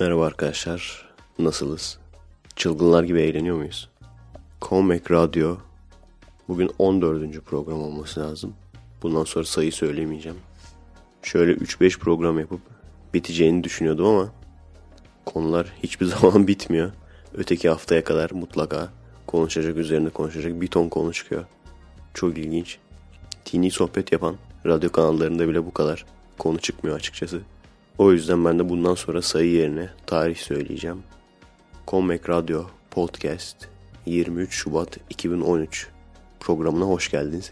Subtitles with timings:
[0.00, 1.08] Merhaba arkadaşlar.
[1.38, 1.98] Nasılız?
[2.56, 3.88] Çılgınlar gibi eğleniyor muyuz?
[4.62, 5.56] Comeback Radyo
[6.48, 7.44] bugün 14.
[7.44, 8.54] program olması lazım.
[9.02, 10.38] Bundan sonra sayı söylemeyeceğim.
[11.22, 12.60] Şöyle 3-5 program yapıp
[13.14, 14.32] biteceğini düşünüyordum ama
[15.24, 16.92] konular hiçbir zaman bitmiyor.
[17.34, 18.88] Öteki haftaya kadar mutlaka
[19.26, 21.44] konuşacak üzerinde konuşacak bir ton konu çıkıyor.
[22.14, 22.78] Çok ilginç.
[23.52, 24.36] Dini sohbet yapan
[24.66, 26.04] radyo kanallarında bile bu kadar
[26.38, 27.40] konu çıkmıyor açıkçası.
[27.98, 31.02] O yüzden ben de bundan sonra sayı yerine tarih söyleyeceğim.
[31.88, 33.56] Comeback Radyo Podcast
[34.06, 35.88] 23 Şubat 2013
[36.40, 37.50] programına hoş geldiniz.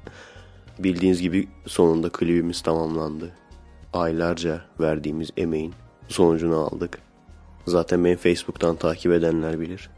[0.78, 3.30] Bildiğiniz gibi sonunda klibimiz tamamlandı.
[3.92, 5.74] Aylarca verdiğimiz emeğin
[6.08, 6.98] sonucunu aldık.
[7.66, 9.90] Zaten beni Facebook'tan takip edenler bilir.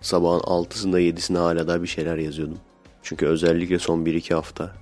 [0.00, 2.58] Sabahın 6'sında 7'sinde hala da bir şeyler yazıyordum.
[3.02, 4.72] Çünkü özellikle son 1-2 hafta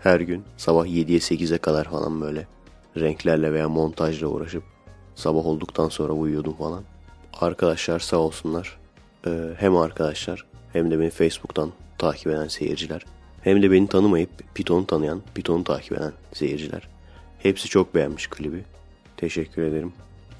[0.00, 2.46] her gün sabah 7'ye 8'e kadar falan böyle
[2.96, 4.62] renklerle veya montajla uğraşıp
[5.14, 6.82] sabah olduktan sonra uyuyordum falan.
[7.40, 8.78] Arkadaşlar sağ olsunlar.
[9.26, 13.04] Ee, hem arkadaşlar hem de beni Facebook'tan takip eden seyirciler.
[13.42, 16.88] Hem de beni tanımayıp Python'u tanıyan, Python'u takip eden seyirciler.
[17.38, 18.64] Hepsi çok beğenmiş klibi.
[19.16, 19.92] Teşekkür ederim.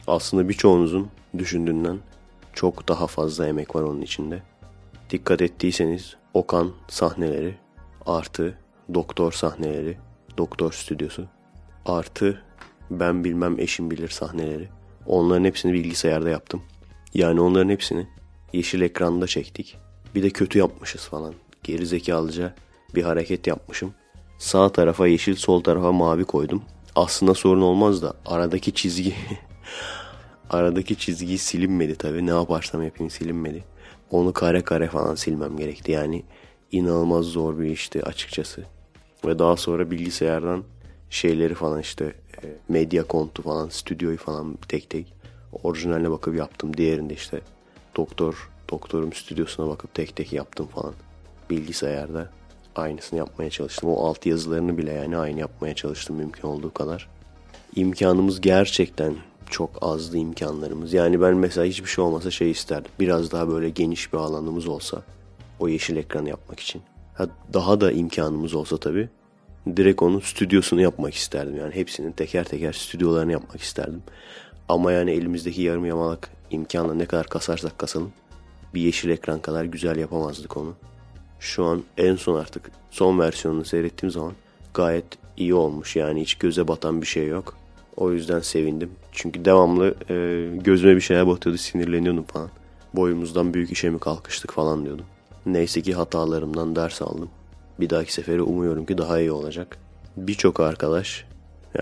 [0.07, 1.99] Aslında birçoğunuzun düşündüğünden
[2.53, 4.43] çok daha fazla emek var onun içinde.
[5.11, 7.55] Dikkat ettiyseniz Okan sahneleri
[8.07, 8.59] artı
[8.95, 9.97] doktor sahneleri,
[10.39, 11.27] doktor stüdyosu
[11.87, 12.43] artı
[12.91, 14.69] ben bilmem eşim bilir sahneleri.
[15.07, 16.63] Onların hepsini bilgisayarda yaptım.
[17.15, 18.07] Yani onların hepsini
[18.53, 19.77] yeşil ekranda çektik.
[20.15, 21.35] Bir de kötü yapmışız falan.
[21.63, 22.55] Geri zekalıca
[22.95, 23.95] bir hareket yapmışım.
[24.39, 26.63] Sağ tarafa yeşil, sol tarafa mavi koydum.
[26.97, 29.15] Aslında sorun olmaz da aradaki çizgi
[30.51, 32.27] aradaki çizgi silinmedi tabi.
[32.27, 33.65] Ne yaparsam yapayım silinmedi.
[34.11, 35.93] Onu kare kare falan silmem gerekti.
[35.93, 36.25] Yani
[36.73, 38.65] inanılmaz zor bir işti açıkçası.
[39.27, 40.65] Ve daha sonra bilgisayardan
[41.11, 45.15] şeyleri falan işte e, medya kontu falan stüdyoyu falan tek tek
[45.63, 46.77] orijinaline bakıp yaptım.
[46.77, 47.41] Diğerinde işte
[47.97, 50.95] doktor doktorum stüdyosuna bakıp tek tek yaptım falan.
[51.51, 52.31] Bilgisayarda
[52.77, 53.91] aynısını yapmaya çalıştım.
[53.91, 57.09] O alt yazılarını bile yani aynı yapmaya çalıştım mümkün olduğu kadar.
[57.77, 59.15] İmkanımız gerçekten
[59.51, 60.93] çok azdı imkanlarımız.
[60.93, 62.91] Yani ben mesela hiçbir şey olmasa şey isterdim.
[63.01, 65.03] Biraz daha böyle geniş bir alanımız olsa
[65.61, 66.83] o yeşil ekranı yapmak için.
[67.15, 69.09] Ha, daha da imkanımız olsa tabii
[69.77, 71.57] direkt onun stüdyosunu yapmak isterdim.
[71.57, 74.03] Yani hepsinin teker teker stüdyolarını yapmak isterdim.
[74.69, 78.13] Ama yani elimizdeki yarım yamalak imkanla ne kadar kasarsak kasalım
[78.75, 80.75] bir yeşil ekran kadar güzel yapamazdık onu.
[81.41, 84.33] Şu an en son artık son versiyonunu seyrettiğim zaman
[84.75, 85.05] gayet
[85.37, 85.97] iyi olmuş.
[85.97, 87.57] Yani hiç göze batan bir şey yok.
[87.97, 88.91] O yüzden sevindim.
[89.13, 92.51] Çünkü devamlı e, gözüme bir şeyler batıyordu sinirleniyordum falan.
[92.95, 95.05] Boyumuzdan büyük işe mi kalkıştık falan diyordum.
[95.47, 97.31] Neyse ki hatalarımdan ders aldım.
[97.81, 99.79] Bir dahaki sefere umuyorum ki daha iyi olacak.
[100.17, 101.25] Birçok arkadaş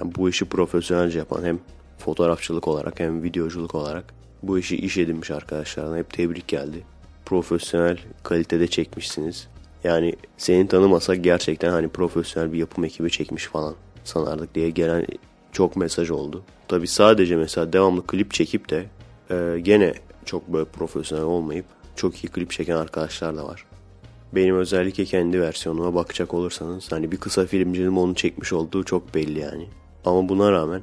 [0.00, 1.58] yani bu işi profesyonelce yapan hem
[1.98, 6.84] fotoğrafçılık olarak hem videoculuk olarak bu işi iş edinmiş arkadaşlarına hep tebrik geldi.
[7.26, 9.48] Profesyonel kalitede çekmişsiniz.
[9.84, 13.74] Yani seni tanımasak gerçekten hani profesyonel bir yapım ekibi çekmiş falan
[14.04, 15.06] sanardık diye gelen
[15.52, 16.42] çok mesaj oldu.
[16.68, 18.84] Tabi sadece mesela devamlı klip çekip de
[19.30, 21.64] e, gene çok böyle profesyonel olmayıp
[21.96, 23.66] çok iyi klip çeken arkadaşlar da var.
[24.34, 29.38] Benim özellikle kendi versiyonuma bakacak olursanız hani bir kısa filmcinin onu çekmiş olduğu çok belli
[29.38, 29.68] yani.
[30.04, 30.82] Ama buna rağmen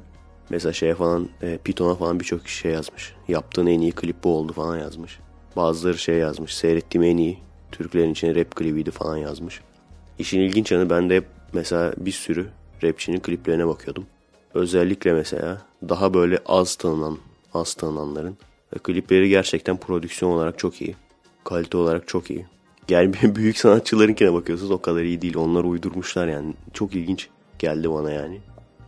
[0.50, 3.14] mesela şeye falan e, Python'a falan birçok şey yazmış.
[3.28, 5.18] Yaptığın en iyi klip bu oldu falan yazmış.
[5.56, 6.54] Bazıları şey yazmış.
[6.54, 7.38] Seyrettiğim en iyi
[7.72, 9.60] Türklerin için rap klibiydi falan yazmış.
[10.18, 12.46] İşin ilginç yanı ben de hep mesela bir sürü
[12.82, 14.06] rapçinin kliplerine bakıyordum.
[14.54, 17.18] Özellikle mesela daha böyle az tanınan,
[17.54, 18.36] az tanınanların
[18.74, 20.96] ve klipleri gerçekten prodüksiyon olarak çok iyi.
[21.44, 22.46] Kalite olarak çok iyi.
[22.88, 25.36] Yani büyük sanatçılarınkine bakıyorsunuz o kadar iyi değil.
[25.36, 26.54] Onlar uydurmuşlar yani.
[26.72, 28.40] Çok ilginç geldi bana yani.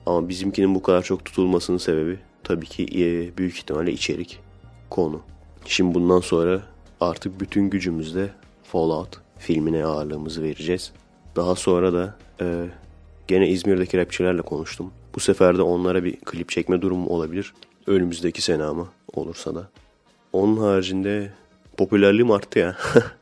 [0.06, 4.40] Ama bizimkinin bu kadar çok tutulmasının sebebi tabii ki e, büyük ihtimalle içerik,
[4.90, 5.20] konu.
[5.66, 6.62] Şimdi bundan sonra
[7.00, 8.28] artık bütün gücümüzle
[8.62, 10.92] Fallout filmine ağırlığımızı vereceğiz.
[11.36, 12.66] Daha sonra da e,
[13.28, 14.92] gene İzmir'deki rapçilerle konuştum.
[15.14, 17.54] Bu sefer de onlara bir klip çekme durumu olabilir.
[17.86, 19.68] Önümüzdeki sene ama olursa da.
[20.32, 21.32] Onun haricinde
[21.76, 22.76] popülerliğim arttı ya.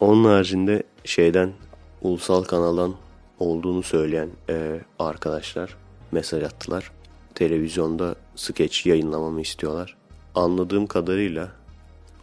[0.00, 1.52] Onun haricinde şeyden
[2.02, 2.94] ulusal kanaldan
[3.38, 5.76] olduğunu söyleyen e, arkadaşlar
[6.12, 6.90] mesaj attılar.
[7.34, 9.96] Televizyonda skeç yayınlamamı istiyorlar.
[10.34, 11.52] Anladığım kadarıyla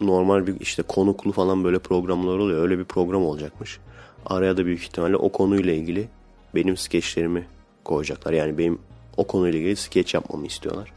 [0.00, 2.62] normal bir işte konuklu falan böyle programlar oluyor.
[2.62, 3.78] Öyle bir program olacakmış.
[4.26, 6.08] Araya da büyük ihtimalle o konuyla ilgili
[6.54, 7.46] benim skeçlerimi
[7.84, 8.32] koyacaklar.
[8.32, 8.78] Yani benim
[9.16, 10.92] o konuyla ilgili skeç yapmamı istiyorlar.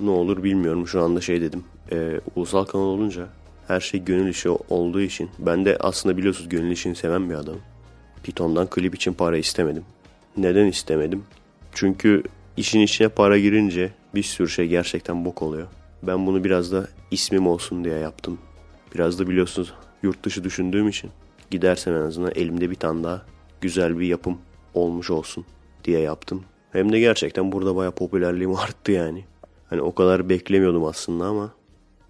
[0.00, 0.86] Ne olur bilmiyorum.
[0.86, 1.64] Şu anda şey dedim.
[1.92, 3.28] E, ulusal kanal olunca
[3.68, 7.60] her şey gönül işi olduğu için ben de aslında biliyorsunuz gönül işini seven bir adamım.
[8.22, 9.84] Python'dan klip için para istemedim.
[10.36, 11.24] Neden istemedim?
[11.74, 12.22] Çünkü
[12.56, 15.66] işin içine para girince bir sürü şey gerçekten bok oluyor.
[16.02, 18.38] Ben bunu biraz da ismim olsun diye yaptım.
[18.94, 21.10] Biraz da biliyorsunuz yurt dışı düşündüğüm için
[21.50, 23.22] gidersem en azından elimde bir tane daha
[23.60, 24.38] güzel bir yapım
[24.74, 25.44] olmuş olsun
[25.84, 26.44] diye yaptım.
[26.72, 29.24] Hem de gerçekten burada baya popülerliğim arttı yani.
[29.70, 31.54] Hani o kadar beklemiyordum aslında ama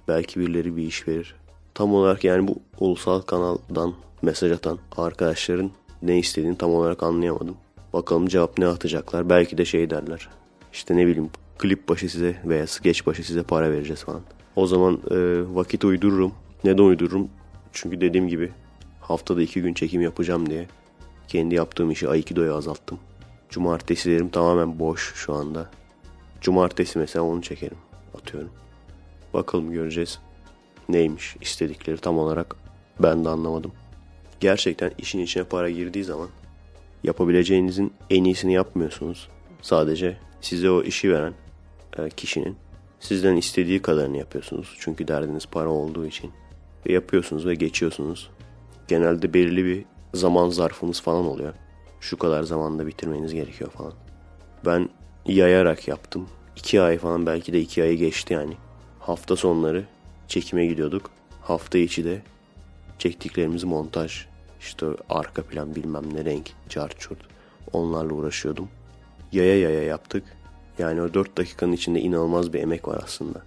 [0.09, 1.35] belki birileri bir iş verir.
[1.75, 5.71] Tam olarak yani bu ulusal kanaldan mesaj atan arkadaşların
[6.03, 7.57] ne istediğini tam olarak anlayamadım.
[7.93, 9.29] Bakalım cevap ne atacaklar.
[9.29, 10.29] Belki de şey derler.
[10.73, 14.21] İşte ne bileyim klip başı size veya skeç başı size para vereceğiz falan.
[14.57, 15.17] O zaman e,
[15.55, 16.33] vakit uydururum.
[16.65, 17.29] Neden uydururum?
[17.73, 18.53] Çünkü dediğim gibi
[19.01, 20.67] haftada iki gün çekim yapacağım diye
[21.29, 22.99] kendi yaptığım işi Aikido'ya azalttım.
[23.49, 25.71] Cumartesilerim tamamen boş şu anda.
[26.41, 27.79] Cumartesi mesela onu çekerim.
[28.15, 28.51] Atıyorum.
[29.35, 30.19] Bakalım göreceğiz.
[30.93, 32.57] Neymiş istedikleri tam olarak
[33.01, 33.73] ben de anlamadım.
[34.41, 36.29] Gerçekten işin içine para girdiği zaman
[37.05, 39.29] yapabileceğinizin en iyisini yapmıyorsunuz.
[39.63, 41.35] Sadece size o işi veren
[41.99, 42.57] e, kişinin
[43.01, 44.77] sizden istediği kadarını yapıyorsunuz.
[44.79, 46.31] Çünkü derdiniz para olduğu için.
[46.87, 48.31] Ve yapıyorsunuz ve geçiyorsunuz.
[48.89, 49.85] Genelde belirli bir
[50.15, 51.55] zaman zarfınız falan oluyor.
[52.01, 53.93] Şu kadar zamanda bitirmeniz gerekiyor falan.
[54.67, 54.89] Ben
[55.27, 56.29] yayarak yaptım.
[56.57, 58.57] İki ay falan belki de iki ayı geçti yani.
[59.01, 59.85] Hafta sonları
[60.33, 61.11] çekime gidiyorduk.
[61.41, 62.23] Hafta içi de
[62.99, 64.27] çektiklerimiz montaj,
[64.61, 67.19] işte arka plan bilmem ne renk, çarçurt
[67.73, 68.69] onlarla uğraşıyordum.
[69.33, 70.25] Yaya yaya yaptık.
[70.79, 73.43] Yani o 4 dakikanın içinde inanılmaz bir emek var aslında.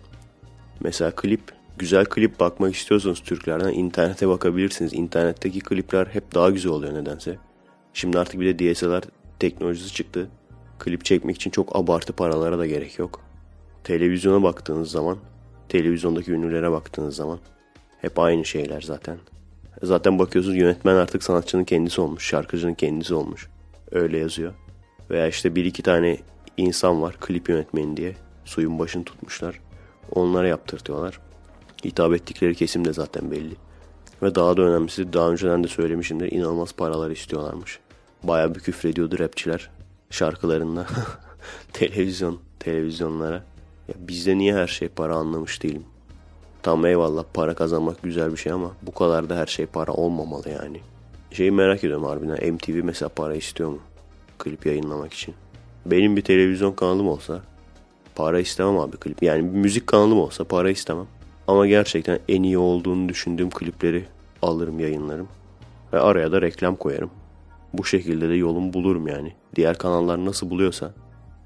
[0.80, 1.42] Mesela klip,
[1.78, 4.94] güzel klip bakmak istiyorsanız Türklerden internete bakabilirsiniz.
[4.94, 7.38] İnternetteki klipler hep daha güzel oluyor nedense.
[7.94, 9.04] Şimdi artık bir de DSLR
[9.40, 10.30] teknolojisi çıktı.
[10.80, 13.22] Klip çekmek için çok abartı paralara da gerek yok.
[13.84, 15.18] Televizyona baktığınız zaman,
[15.70, 17.40] televizyondaki ünlülere baktığınız zaman
[18.02, 19.18] hep aynı şeyler zaten.
[19.84, 23.48] Zaten bakıyorsunuz yönetmen artık sanatçının kendisi olmuş, şarkıcının kendisi olmuş.
[23.92, 24.54] Öyle yazıyor.
[25.10, 26.18] Veya işte bir iki tane
[26.58, 28.16] insan var klip yönetmeni diye
[28.46, 29.60] suyun başını tutmuşlar.
[30.12, 31.20] Onlara yaptırtıyorlar.
[31.86, 33.56] Hitap ettikleri kesim de zaten belli.
[34.24, 37.80] Ve daha da önemlisi daha önceden de söylemişimdir inanılmaz paralar istiyorlarmış.
[38.24, 39.70] Baya bir küfrediyordu rapçiler
[40.10, 40.88] şarkılarında.
[41.74, 43.44] Televizyon, televizyonlara.
[43.88, 45.84] Ya bizde niye her şey para anlamış değilim.
[46.64, 50.50] Tam eyvallah para kazanmak güzel bir şey ama bu kadar da her şey para olmamalı
[50.50, 50.80] yani.
[51.32, 53.80] Şeyi merak ediyorum harbiden MTV mesela para istiyor mu?
[54.40, 55.36] Klip yayınlamak için.
[55.86, 57.42] Benim bir televizyon kanalım olsa
[58.16, 59.24] para istemem abi klip.
[59.24, 61.08] Yani bir müzik kanalım olsa para istemem.
[61.48, 64.06] Ama gerçekten en iyi olduğunu düşündüğüm klipleri
[64.42, 65.28] alırım yayınlarım.
[65.94, 67.10] Ve araya da reklam koyarım.
[67.74, 69.34] Bu şekilde de yolumu bulurum yani.
[69.56, 70.94] Diğer kanallar nasıl buluyorsa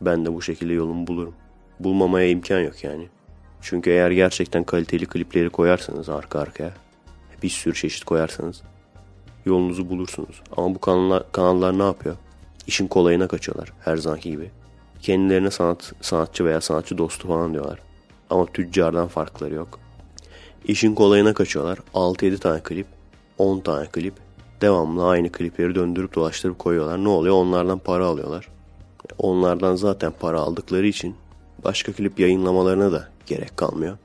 [0.01, 1.33] ben de bu şekilde yolumu bulurum.
[1.80, 3.10] Bulmamaya imkan yok yani.
[3.62, 6.72] Çünkü eğer gerçekten kaliteli klipleri koyarsanız arka arkaya
[7.44, 8.62] bir sürü çeşit koyarsanız
[9.46, 10.42] yolunuzu bulursunuz.
[10.58, 12.16] Ama bu kanallar, kanallar ne yapıyor?
[12.68, 14.52] İşin kolayına kaçıyorlar her zamanki gibi.
[15.02, 17.80] Kendilerine sanat, sanatçı veya sanatçı dostu falan diyorlar.
[18.30, 19.80] Ama tüccardan farkları yok.
[20.66, 21.80] İşin kolayına kaçıyorlar.
[21.94, 22.88] 6-7 tane klip,
[23.38, 24.14] 10 tane klip.
[24.62, 27.04] Devamlı aynı klipleri döndürüp dolaştırıp koyuyorlar.
[27.04, 27.36] Ne oluyor?
[27.36, 28.48] Onlardan para alıyorlar.
[29.18, 31.16] Onlardan zaten para aldıkları için
[31.64, 33.98] başka klip yayınlamalarına da gerek kalmıyor.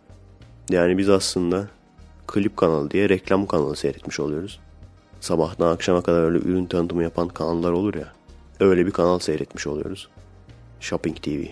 [0.70, 1.68] Yani biz aslında
[2.26, 4.60] klip kanalı diye reklam kanalı seyretmiş oluyoruz.
[5.20, 8.12] Sabahtan akşama kadar öyle ürün tanıtımı yapan kanallar olur ya.
[8.60, 10.08] Öyle bir kanal seyretmiş oluyoruz.
[10.80, 11.44] Shopping TV.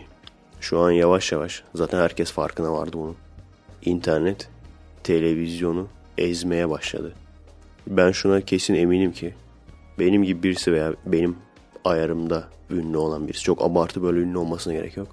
[0.60, 3.16] Şu an yavaş yavaş zaten herkes farkına vardı bunun.
[3.84, 4.48] İnternet
[5.04, 7.12] televizyonu ezmeye başladı.
[7.86, 9.34] Ben şuna kesin eminim ki
[9.98, 11.36] benim gibi birisi veya benim
[11.84, 15.08] ayarımda ünlü olan birisi çok abartı böyle ünlü olmasına gerek yok.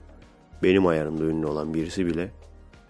[0.63, 2.31] Benim ayarımda ünlü olan birisi bile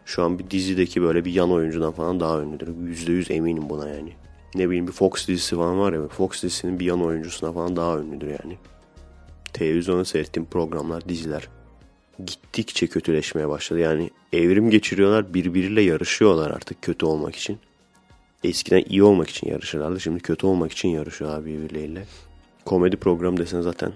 [0.05, 2.67] şu an bir dizideki böyle bir yan oyuncudan falan daha ünlüdür.
[2.67, 4.13] %100 eminim buna yani.
[4.55, 7.99] Ne bileyim bir Fox dizisi falan var ya Fox dizisinin bir yan oyuncusuna falan daha
[7.99, 8.57] ünlüdür yani.
[9.53, 11.49] Televizyonda seyrettiğim programlar, diziler
[12.25, 13.79] gittikçe kötüleşmeye başladı.
[13.79, 17.59] Yani evrim geçiriyorlar, birbiriyle yarışıyorlar artık kötü olmak için.
[18.43, 19.99] Eskiden iyi olmak için yarışırlardı.
[19.99, 22.05] Şimdi kötü olmak için yarışıyorlar birbirleriyle.
[22.65, 23.91] Komedi programı desen zaten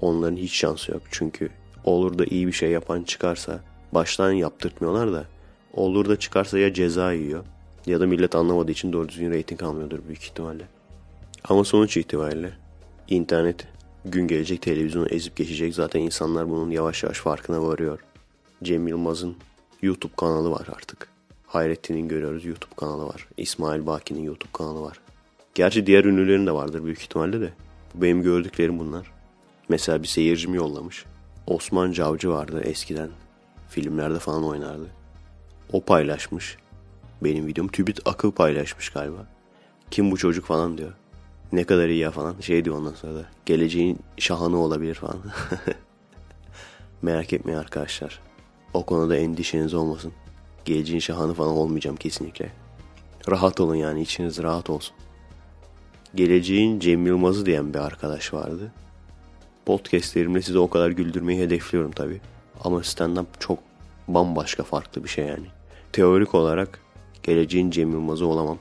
[0.00, 1.02] onların hiç şansı yok.
[1.10, 1.50] Çünkü
[1.88, 3.60] olur da iyi bir şey yapan çıkarsa
[3.92, 5.24] baştan yaptırtmıyorlar da
[5.72, 7.44] olur da çıkarsa ya ceza yiyor
[7.86, 10.64] ya da millet anlamadığı için doğru düzgün reyting almıyordur büyük ihtimalle.
[11.44, 12.52] Ama sonuç itibariyle
[13.08, 13.66] internet
[14.04, 15.74] gün gelecek televizyonu ezip geçecek.
[15.74, 17.98] Zaten insanlar bunun yavaş yavaş farkına varıyor.
[18.62, 19.36] Cem Yılmaz'ın
[19.82, 21.08] YouTube kanalı var artık.
[21.46, 23.28] Hayrettin'in görüyoruz YouTube kanalı var.
[23.36, 25.00] İsmail Baki'nin YouTube kanalı var.
[25.54, 27.52] Gerçi diğer ünlülerin de vardır büyük ihtimalle de.
[27.94, 29.12] Benim gördüklerim bunlar.
[29.68, 31.04] Mesela bir seyircim yollamış.
[31.48, 33.10] Osman Cavcı vardı eskiden.
[33.68, 34.86] Filmlerde falan oynardı.
[35.72, 36.56] O paylaşmış.
[37.22, 39.26] Benim videom Tübit Akıl paylaşmış galiba.
[39.90, 40.92] Kim bu çocuk falan diyor.
[41.52, 42.40] Ne kadar iyi ya falan.
[42.40, 43.26] Şey diyor ondan sonra da.
[43.46, 45.18] Geleceğin şahanı olabilir falan.
[47.02, 48.20] Merak etmeyin arkadaşlar.
[48.74, 50.12] O konuda endişeniz olmasın.
[50.64, 52.52] Geleceğin şahanı falan olmayacağım kesinlikle.
[53.30, 54.96] Rahat olun yani içiniz rahat olsun.
[56.14, 58.72] Geleceğin Cem Yılmaz'ı diyen bir arkadaş vardı.
[59.68, 62.20] Podcastlerimle sizi o kadar güldürmeyi hedefliyorum tabi.
[62.64, 63.58] Ama stand-up çok
[64.08, 65.46] bambaşka farklı bir şey yani.
[65.92, 66.80] Teorik olarak
[67.22, 68.58] geleceğin Cem Yılmaz'ı olamam.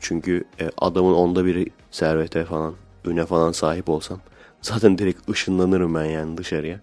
[0.00, 4.20] Çünkü e, adamın onda biri servete falan, üne falan sahip olsam
[4.62, 6.80] zaten direkt ışınlanırım ben yani dışarıya.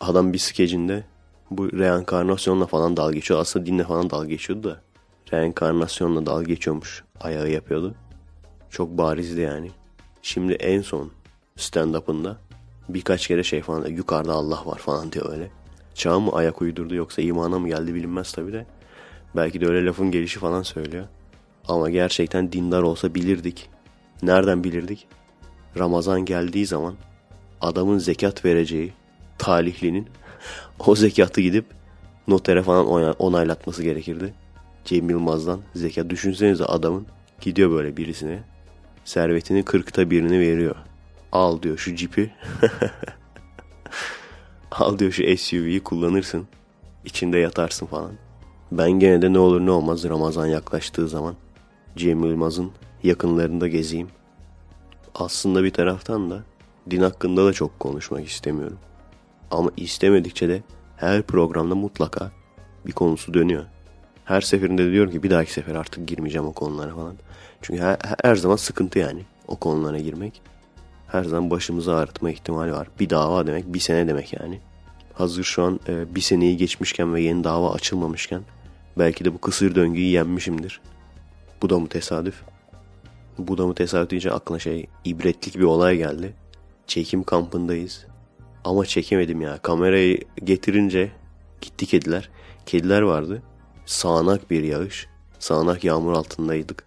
[0.00, 1.04] Adam bir skecinde
[1.50, 3.40] bu reenkarnasyonla falan dalga geçiyor.
[3.40, 4.80] Aslında dinle falan dalga geçiyordu da
[5.32, 7.04] reenkarnasyonla dalga geçiyormuş.
[7.20, 7.94] Ayağı yapıyordu.
[8.70, 9.70] Çok barizdi yani.
[10.22, 11.10] Şimdi en son
[11.56, 12.36] stand-up'ında
[12.94, 15.50] birkaç kere şey falan yukarıda Allah var falan diyor öyle.
[15.94, 18.66] Çağ mı ayak uydurdu yoksa imana mı geldi bilinmez tabi de.
[19.36, 21.06] Belki de öyle lafın gelişi falan söylüyor.
[21.68, 23.68] Ama gerçekten dindar olsa bilirdik.
[24.22, 25.06] Nereden bilirdik?
[25.78, 26.94] Ramazan geldiği zaman
[27.60, 28.92] adamın zekat vereceği
[29.38, 30.08] talihlinin
[30.86, 31.64] o zekatı gidip
[32.28, 32.86] notere falan
[33.18, 34.34] onaylatması gerekirdi.
[34.84, 36.10] Cem Yılmaz'dan zekat.
[36.10, 37.06] Düşünsenize adamın
[37.40, 38.42] gidiyor böyle birisine.
[39.04, 40.76] Servetinin kırkta birini veriyor.
[41.32, 42.30] Al diyor şu cipi.
[44.70, 46.46] Al diyor şu SUV'yi kullanırsın.
[47.04, 48.12] İçinde yatarsın falan.
[48.72, 51.34] Ben gene de ne olur ne olmaz Ramazan yaklaştığı zaman
[51.96, 52.72] Cem Yılmaz'ın
[53.02, 54.08] yakınlarında gezeyim.
[55.14, 56.42] Aslında bir taraftan da
[56.90, 58.78] din hakkında da çok konuşmak istemiyorum.
[59.50, 60.62] Ama istemedikçe de
[60.96, 62.32] her programda mutlaka
[62.86, 63.64] bir konusu dönüyor.
[64.24, 67.14] Her seferinde de diyorum ki bir dahaki sefer artık girmeyeceğim o konulara falan.
[67.62, 70.42] Çünkü her, her zaman sıkıntı yani o konulara girmek.
[71.12, 72.88] Her zaman başımızı ağrıtma ihtimali var.
[73.00, 74.60] Bir dava demek bir sene demek yani.
[75.14, 78.42] Hazır şu an e, bir seneyi geçmişken ve yeni dava açılmamışken
[78.98, 80.80] belki de bu kısır döngüyü yenmişimdir.
[81.62, 82.42] Bu da mı tesadüf?
[83.38, 86.34] Bu da mı tesadüf deyince aklına şey ibretlik bir olay geldi.
[86.86, 88.06] Çekim kampındayız.
[88.64, 89.58] Ama çekemedim ya.
[89.58, 91.10] Kamerayı getirince
[91.60, 92.30] gitti kediler.
[92.66, 93.42] Kediler vardı.
[93.86, 95.06] Sağanak bir yağış.
[95.38, 96.84] Sağanak yağmur altındaydık.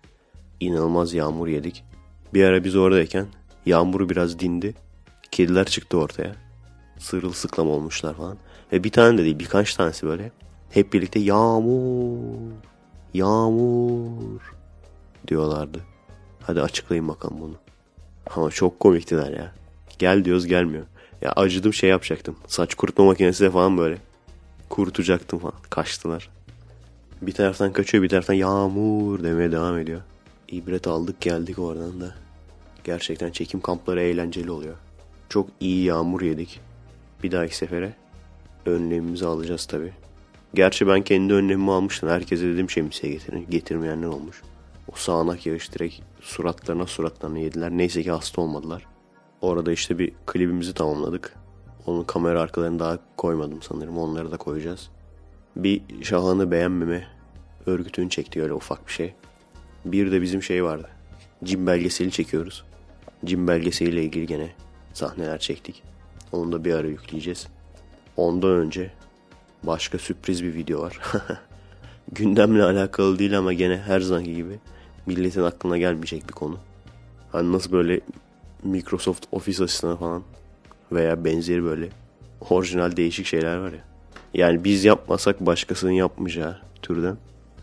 [0.60, 1.84] İnanılmaz yağmur yedik.
[2.34, 3.28] Bir ara biz oradayken
[3.66, 4.76] yağmur biraz dindi.
[5.32, 6.36] Kediler çıktı ortaya.
[7.00, 8.38] Sırılsıklam olmuşlar falan.
[8.72, 10.32] Ve bir tane de değil birkaç tanesi böyle.
[10.70, 12.52] Hep birlikte yağmur,
[13.14, 14.54] yağmur
[15.28, 15.80] diyorlardı.
[16.42, 17.56] Hadi açıklayın bakalım bunu.
[18.36, 19.54] Ama çok komiktiler ya.
[20.00, 20.86] Gel diyoruz gelmiyor.
[21.22, 22.36] Ya acıdım şey yapacaktım.
[22.48, 23.98] Saç kurutma makinesi de falan böyle.
[24.70, 25.56] Kurutacaktım falan.
[25.70, 26.30] Kaçtılar.
[27.22, 30.02] Bir taraftan kaçıyor bir taraftan yağmur demeye devam ediyor.
[30.48, 32.23] İbret aldık geldik oradan da.
[32.84, 34.76] Gerçekten çekim kampları eğlenceli oluyor.
[35.30, 36.60] Çok iyi yağmur yedik.
[37.24, 37.94] Bir dahaki sefere
[38.66, 39.94] önlemimizi alacağız tabi.
[40.54, 42.10] Gerçi ben kendi önlemimi almıştım.
[42.10, 43.48] Herkese dedim şemsiye getirin.
[43.50, 44.42] Getirmeyenler olmuş.
[44.94, 47.72] O sağanak yağış direkt suratlarına suratlarına yediler.
[47.72, 48.86] Neyse ki hasta olmadılar.
[49.42, 51.36] Orada işte bir klibimizi tamamladık.
[51.86, 53.98] Onun kamera arkalarını daha koymadım sanırım.
[53.98, 54.90] Onları da koyacağız.
[55.56, 57.08] Bir Şahan'ı beğenmeme
[57.66, 59.14] örgütünü çekti öyle ufak bir şey.
[59.86, 60.90] Bir de bizim şey vardı.
[61.44, 62.64] Cim belgeseli çekiyoruz.
[63.26, 64.50] Cim belgeseliyle ilgili gene
[64.94, 65.84] sahneler çektik.
[66.32, 67.48] Onu da bir ara yükleyeceğiz.
[68.18, 68.92] Ondan önce
[69.64, 71.00] başka sürpriz bir video var.
[72.12, 74.60] Gündemle alakalı değil ama gene her zamanki gibi
[75.06, 76.58] milletin aklına gelmeyecek bir konu.
[77.32, 78.02] Hani nasıl böyle
[78.64, 80.24] Microsoft Office asistanı falan
[80.92, 81.90] veya benzeri böyle
[82.50, 83.84] orijinal değişik şeyler var ya.
[84.34, 87.18] Yani biz yapmasak başkasının yapmayacağı türden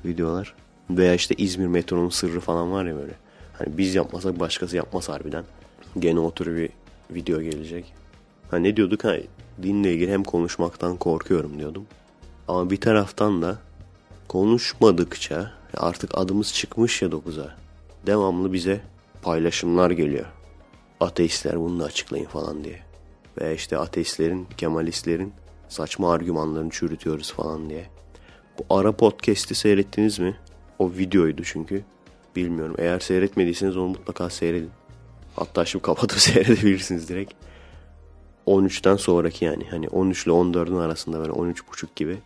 [0.05, 0.55] videolar.
[0.90, 3.12] Veya işte İzmir metronun sırrı falan var ya böyle.
[3.64, 5.45] Hani biz yapmasak başkası yapmaz harbiden.
[5.99, 6.71] Gene o tür bir
[7.11, 7.93] video gelecek.
[8.50, 9.05] Ha ne diyorduk?
[9.05, 9.17] Ha,
[9.62, 11.87] dinle ilgili hem konuşmaktan korkuyorum diyordum.
[12.49, 13.59] Ama bir taraftan da
[14.29, 17.57] konuşmadıkça artık adımız çıkmış ya 9'a.
[18.07, 18.81] Devamlı bize
[19.23, 20.26] paylaşımlar geliyor.
[21.00, 22.81] Ateistler bunu da açıklayın falan diye.
[23.40, 25.33] Ve işte ateistlerin, kemalistlerin
[25.69, 27.87] saçma argümanlarını çürütüyoruz falan diye.
[28.59, 30.37] Bu ara podcast'i seyrettiniz mi?
[30.79, 31.85] O videoydu çünkü.
[32.37, 32.75] Bilmiyorum.
[32.78, 34.70] Eğer seyretmediyseniz onu mutlaka seyredin.
[35.37, 37.32] Hatta şimdi kapatıp seyredebilirsiniz direkt.
[38.46, 39.64] 13'ten sonraki yani.
[39.70, 42.18] Hani 13 ile 14'ün arasında böyle 13.30 gibi.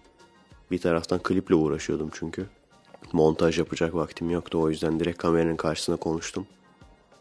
[0.70, 2.46] Bir taraftan kliple uğraşıyordum çünkü.
[3.12, 4.58] Montaj yapacak vaktim yoktu.
[4.60, 6.46] O yüzden direkt kameranın karşısına konuştum.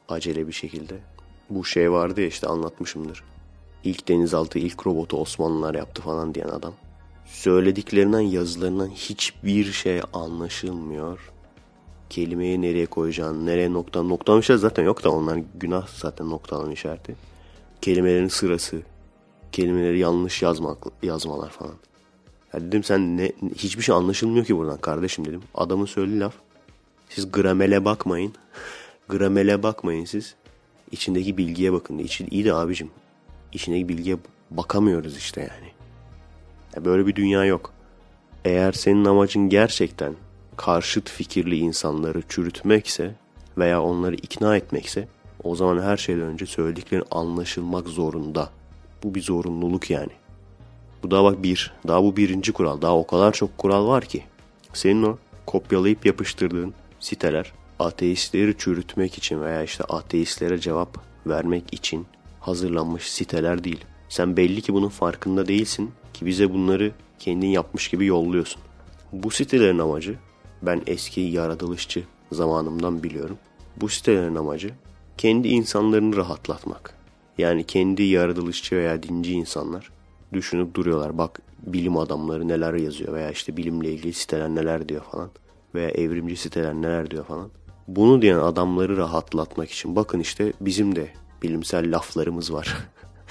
[0.09, 0.95] Acele bir şekilde.
[1.49, 3.23] Bu şey vardı ya işte anlatmışımdır.
[3.83, 6.73] İlk denizaltı, ilk robotu Osmanlılar yaptı falan diyen adam.
[7.25, 11.32] Söylediklerinden, yazılarından hiçbir şey anlaşılmıyor.
[12.13, 17.15] Kelimeyi nereye koyacağını, nereye nokta, noktalama işareti zaten yok da onlar günah zaten noktalama işareti.
[17.82, 18.82] Kelimelerin sırası,
[19.51, 21.74] kelimeleri yanlış yazmak, yazmalar falan.
[22.53, 25.41] Ya dedim sen ne, hiçbir şey anlaşılmıyor ki buradan kardeşim dedim.
[25.55, 26.34] Adamın söylediği laf.
[27.10, 28.34] Siz gramele bakmayın.
[29.10, 30.36] gramele bakmayın siz.
[30.91, 31.98] İçindeki bilgiye bakın.
[31.98, 32.89] İçin, iyi de abicim.
[33.53, 34.17] İçindeki bilgiye
[34.51, 35.72] bakamıyoruz işte yani.
[36.75, 37.74] Ya böyle bir dünya yok.
[38.46, 40.15] Eğer senin amacın gerçekten
[40.57, 43.15] karşıt fikirli insanları çürütmekse
[43.57, 45.07] veya onları ikna etmekse
[45.43, 48.50] o zaman her şeyden önce söylediklerin anlaşılmak zorunda.
[49.03, 50.12] Bu bir zorunluluk yani.
[51.03, 51.74] Bu daha bak bir.
[51.88, 52.81] Daha bu birinci kural.
[52.81, 54.24] Daha o kadar çok kural var ki.
[54.74, 62.05] Senin o kopyalayıp yapıştırdığın siteler ateistleri çürütmek için veya işte ateistlere cevap vermek için
[62.39, 63.86] hazırlanmış siteler değil.
[64.10, 68.62] Sen belli ki bunun farkında değilsin ki bize bunları kendin yapmış gibi yolluyorsun.
[69.12, 70.15] Bu sitelerin amacı
[70.65, 73.38] ben eski yaratılışçı zamanımdan biliyorum.
[73.77, 74.74] Bu sitelerin amacı
[75.17, 76.93] kendi insanlarını rahatlatmak.
[77.38, 79.89] Yani kendi yaratılışçı veya dinci insanlar
[80.34, 81.17] düşünüp duruyorlar.
[81.17, 85.29] Bak bilim adamları neler yazıyor veya işte bilimle ilgili siteler neler diyor falan.
[85.75, 87.50] Veya evrimci siteler neler diyor falan.
[87.88, 91.08] Bunu diyen adamları rahatlatmak için bakın işte bizim de
[91.41, 92.77] bilimsel laflarımız var.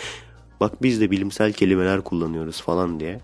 [0.61, 3.21] Bak biz de bilimsel kelimeler kullanıyoruz falan diye.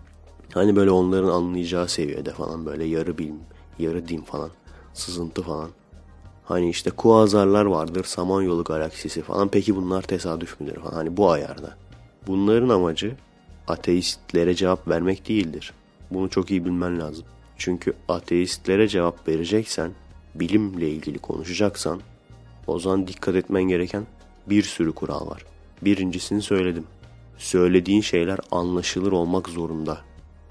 [0.55, 3.41] Hani böyle onların anlayacağı seviyede falan böyle yarı bilim,
[3.79, 4.51] yarı din falan,
[4.95, 5.71] sızıntı falan.
[6.45, 9.49] Hani işte kuazarlar vardır, Samanyolu galaksisi falan.
[9.49, 10.95] Peki bunlar tesadüf müdür falan.
[10.95, 11.77] Hani bu ayarda.
[12.27, 13.17] Bunların amacı
[13.69, 15.73] ateistlere cevap vermek değildir.
[16.11, 17.25] Bunu çok iyi bilmen lazım.
[17.57, 19.91] Çünkü ateistlere cevap vereceksen,
[20.35, 22.01] bilimle ilgili konuşacaksan
[22.67, 24.07] o zaman dikkat etmen gereken
[24.47, 25.45] bir sürü kural var.
[25.83, 26.85] Birincisini söyledim.
[27.39, 29.99] Söylediğin şeyler anlaşılır olmak zorunda.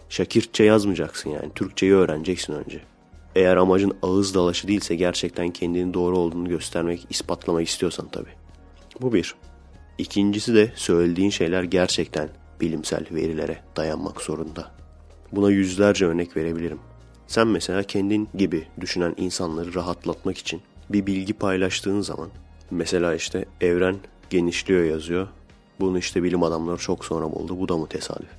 [0.10, 1.52] Şakirtçe yazmayacaksın yani.
[1.56, 2.82] Türkçeyi öğreneceksin önce.
[3.38, 8.30] Eğer amacın ağız dalaşı değilse gerçekten kendini doğru olduğunu göstermek, ispatlamak istiyorsan tabii.
[9.02, 9.36] Bu bir.
[9.98, 12.30] İkincisi de söylediğin şeyler gerçekten
[12.62, 14.72] bilimsel verilere dayanmak zorunda.
[15.32, 16.80] Buna yüzlerce örnek verebilirim.
[17.28, 22.30] Sen mesela kendin gibi düşünen insanları rahatlatmak için bir bilgi paylaştığın zaman
[22.72, 23.96] mesela işte evren
[24.30, 25.28] genişliyor yazıyor.
[25.80, 27.60] Bunu işte bilim adamları çok sonra buldu.
[27.60, 28.30] Bu da mı tesadüf?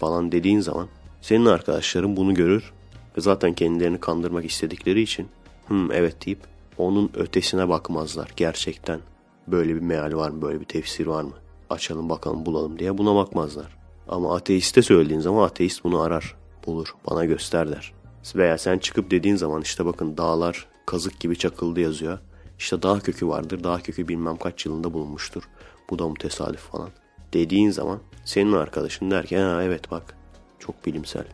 [0.00, 0.88] Falan dediğin zaman
[1.22, 2.72] senin arkadaşların bunu görür
[3.16, 5.28] ve zaten kendilerini kandırmak istedikleri için
[5.68, 6.38] hım evet deyip
[6.78, 9.00] onun ötesine bakmazlar gerçekten.
[9.48, 11.32] Böyle bir meal var mı, böyle bir tefsir var mı?
[11.70, 13.78] Açalım bakalım bulalım diye buna bakmazlar.
[14.08, 16.36] Ama ateiste söylediğin zaman ateist bunu arar,
[16.66, 17.92] bulur, bana göster der.
[18.36, 22.18] Veya sen çıkıp dediğin zaman işte bakın dağlar kazık gibi çakıldı yazıyor.
[22.58, 25.42] İşte dağ kökü vardır, dağ kökü bilmem kaç yılında bulunmuştur.
[25.90, 26.90] Bu da mı tesadüf falan.
[27.32, 30.16] Dediğin zaman senin arkadaşın der ki ha evet bak
[30.58, 31.24] çok bilimsel.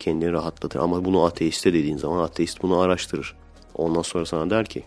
[0.00, 3.36] Kendini rahatlatır ama bunu ateiste dediğin zaman ateist bunu araştırır.
[3.74, 4.84] Ondan sonra sana der ki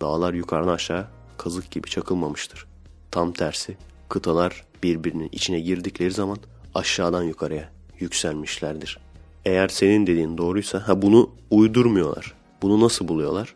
[0.00, 2.66] dağlar yukarıdan aşağı kazık gibi çakılmamıştır.
[3.10, 3.76] Tam tersi
[4.08, 6.38] kıtalar birbirinin içine girdikleri zaman
[6.74, 8.98] aşağıdan yukarıya yükselmişlerdir.
[9.44, 12.34] Eğer senin dediğin doğruysa ha bunu uydurmuyorlar.
[12.62, 13.54] Bunu nasıl buluyorlar?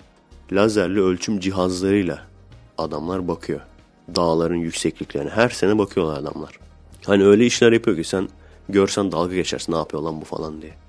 [0.53, 2.27] Lazerli ölçüm cihazlarıyla
[2.79, 3.61] adamlar bakıyor.
[4.17, 6.59] Dağların yüksekliklerine her sene bakıyorlar adamlar.
[7.07, 8.29] Hani öyle işler yapıyor ki sen
[8.69, 10.82] görsen dalga geçersin ne yapıyor lan bu falan diye.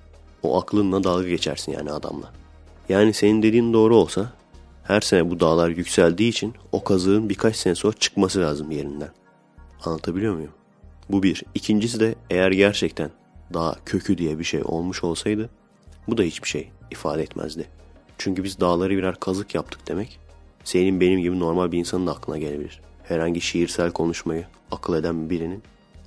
[0.44, 2.32] O aklınla dalga geçersin yani adamla.
[2.90, 4.34] Yani senin dediğin doğru olsa
[4.84, 9.12] her sene bu dağlar yükseldiği için o kazığın birkaç sene sonra çıkması lazım yerinden.
[9.86, 10.52] Anlatabiliyor muyum?
[11.10, 11.44] Bu bir.
[11.56, 13.12] İkincisi de eğer gerçekten
[13.54, 15.50] dağ kökü diye bir şey olmuş olsaydı
[16.08, 17.68] bu da hiçbir şey ifade etmezdi.
[18.18, 20.20] Çünkü biz dağları birer kazık yaptık demek
[20.64, 22.82] senin benim gibi normal bir insanın da aklına gelebilir.
[23.04, 25.64] Herhangi şiirsel konuşmayı akıl eden birinin.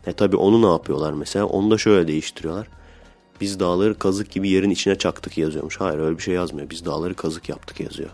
[0.06, 1.46] E tabi onu ne yapıyorlar mesela?
[1.46, 2.68] Onu da şöyle değiştiriyorlar.
[3.40, 5.80] Biz dağları kazık gibi yerin içine çaktık yazıyormuş.
[5.80, 6.70] Hayır öyle bir şey yazmıyor.
[6.70, 8.10] Biz dağları kazık yaptık yazıyor.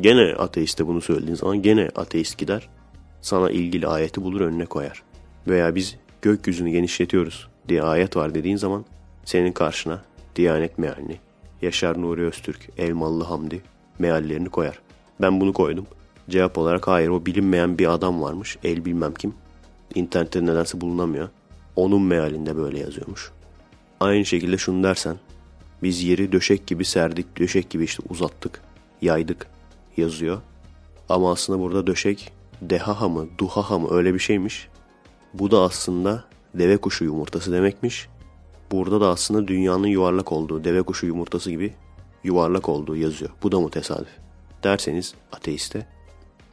[0.00, 2.68] Gene ateiste bunu söylediğin zaman gene ateist gider.
[3.22, 5.02] Sana ilgili ayeti bulur önüne koyar.
[5.48, 8.84] Veya biz gökyüzünü genişletiyoruz diye ayet var dediğin zaman
[9.24, 10.02] senin karşına
[10.36, 11.18] Diyanet mealini,
[11.62, 13.62] Yaşar Nuri Öztürk, Elmalı Hamdi
[13.98, 14.78] meallerini koyar.
[15.20, 15.86] Ben bunu koydum.
[16.30, 18.58] Cevap olarak hayır o bilinmeyen bir adam varmış.
[18.64, 19.34] El bilmem kim.
[19.94, 21.28] İnternette nedense bulunamıyor.
[21.76, 23.32] Onun mealinde böyle yazıyormuş.
[24.00, 25.16] Aynı şekilde şunu dersen.
[25.82, 28.60] Biz yeri döşek gibi serdik, döşek gibi işte uzattık,
[29.02, 29.46] yaydık
[29.96, 30.40] yazıyor.
[31.08, 32.32] Ama aslında burada döşek
[32.62, 34.68] dehaha mı, duhaha mı öyle bir şeymiş.
[35.34, 38.08] Bu da aslında deve kuşu yumurtası demekmiş.
[38.72, 41.74] Burada da aslında dünyanın yuvarlak olduğu, deve kuşu yumurtası gibi
[42.24, 43.30] yuvarlak olduğu yazıyor.
[43.42, 44.08] Bu da mı tesadüf?
[44.64, 45.86] Derseniz ateiste.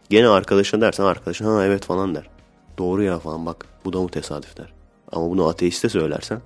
[0.10, 2.30] Gene arkadaşına dersen arkadaşın ha evet falan der.
[2.78, 4.74] Doğru ya falan bak bu da mı tesadüf der.
[5.12, 6.42] Ama bunu ateiste söylersen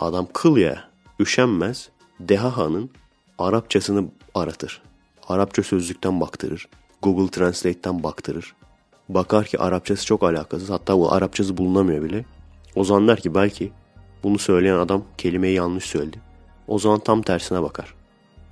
[0.00, 0.88] adam kıl ya
[1.20, 1.88] üşenmez
[2.20, 2.90] Dehaha'nın
[3.38, 4.82] Arapçasını aratır.
[5.28, 6.68] Arapça sözlükten baktırır.
[7.02, 8.54] Google Translate'ten baktırır.
[9.08, 10.70] Bakar ki Arapçası çok alakasız.
[10.70, 12.24] Hatta bu Arapçası bulunamıyor bile.
[12.74, 13.72] O zaman der ki belki
[14.22, 16.20] bunu söyleyen adam kelimeyi yanlış söyledi.
[16.68, 17.94] O zaman tam tersine bakar.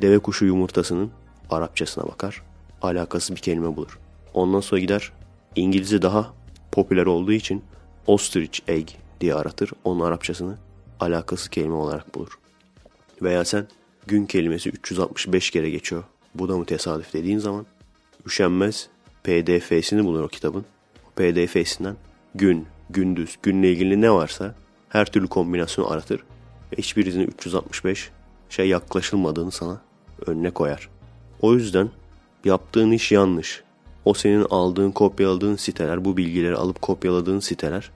[0.02, 1.10] Deve kuşu yumurtasının
[1.50, 2.42] Arapçasına bakar.
[2.82, 3.98] Alakası bir kelime bulur.
[4.34, 5.12] Ondan sonra gider
[5.56, 6.32] İngilizce daha
[6.72, 7.62] popüler olduğu için
[8.06, 8.88] ostrich egg
[9.20, 9.72] diye aratır.
[9.84, 10.56] Onun Arapçasını
[11.02, 12.38] alakası kelime olarak bulur.
[13.22, 13.66] Veya sen
[14.06, 16.04] gün kelimesi 365 kere geçiyor.
[16.34, 17.66] Bu da mı tesadüf dediğin zaman
[18.26, 18.88] üşenmez
[19.24, 20.64] pdf'sini bulur o kitabın.
[21.16, 21.96] Pdf'sinden
[22.34, 24.54] gün, gündüz, günle ilgili ne varsa
[24.88, 26.24] her türlü kombinasyonu aratır.
[26.72, 28.10] Ve hiçbirisinin 365
[28.50, 29.80] şey yaklaşılmadığını sana
[30.26, 30.88] önüne koyar.
[31.40, 31.90] O yüzden
[32.44, 33.62] yaptığın iş yanlış.
[34.04, 37.90] O senin aldığın, kopyaladığın siteler, bu bilgileri alıp kopyaladığın siteler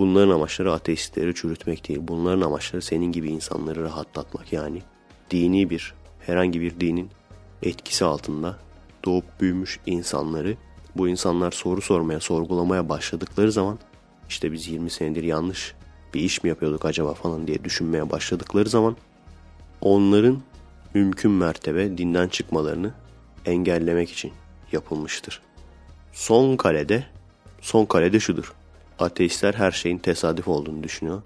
[0.00, 2.00] bunların amaçları ateistleri çürütmek değil.
[2.02, 4.82] Bunların amaçları senin gibi insanları rahatlatmak yani.
[5.30, 7.10] Dini bir, herhangi bir dinin
[7.62, 8.58] etkisi altında
[9.04, 10.56] doğup büyümüş insanları
[10.96, 13.78] bu insanlar soru sormaya, sorgulamaya başladıkları zaman
[14.28, 15.74] işte biz 20 senedir yanlış
[16.14, 18.96] bir iş mi yapıyorduk acaba falan diye düşünmeye başladıkları zaman
[19.80, 20.42] onların
[20.94, 22.94] mümkün mertebe dinden çıkmalarını
[23.46, 24.32] engellemek için
[24.72, 25.42] yapılmıştır.
[26.12, 27.06] Son kalede,
[27.60, 28.59] son kalede şudur.
[29.00, 31.22] Ateistler her şeyin tesadüf olduğunu düşünüyor.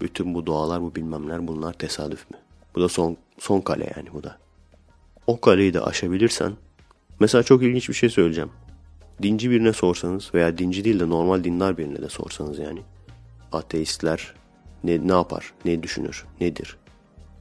[0.00, 2.36] Bütün bu dualar, bu bilmemler bunlar tesadüf mü?
[2.74, 4.38] Bu da son, son kale yani bu da.
[5.26, 6.52] O kaleyi de aşabilirsen,
[7.20, 8.50] mesela çok ilginç bir şey söyleyeceğim.
[9.22, 12.82] Dinci birine sorsanız veya dinci değil de normal dindar birine de sorsanız yani.
[13.52, 14.34] Ateistler
[14.84, 16.76] ne, ne yapar, ne düşünür, nedir?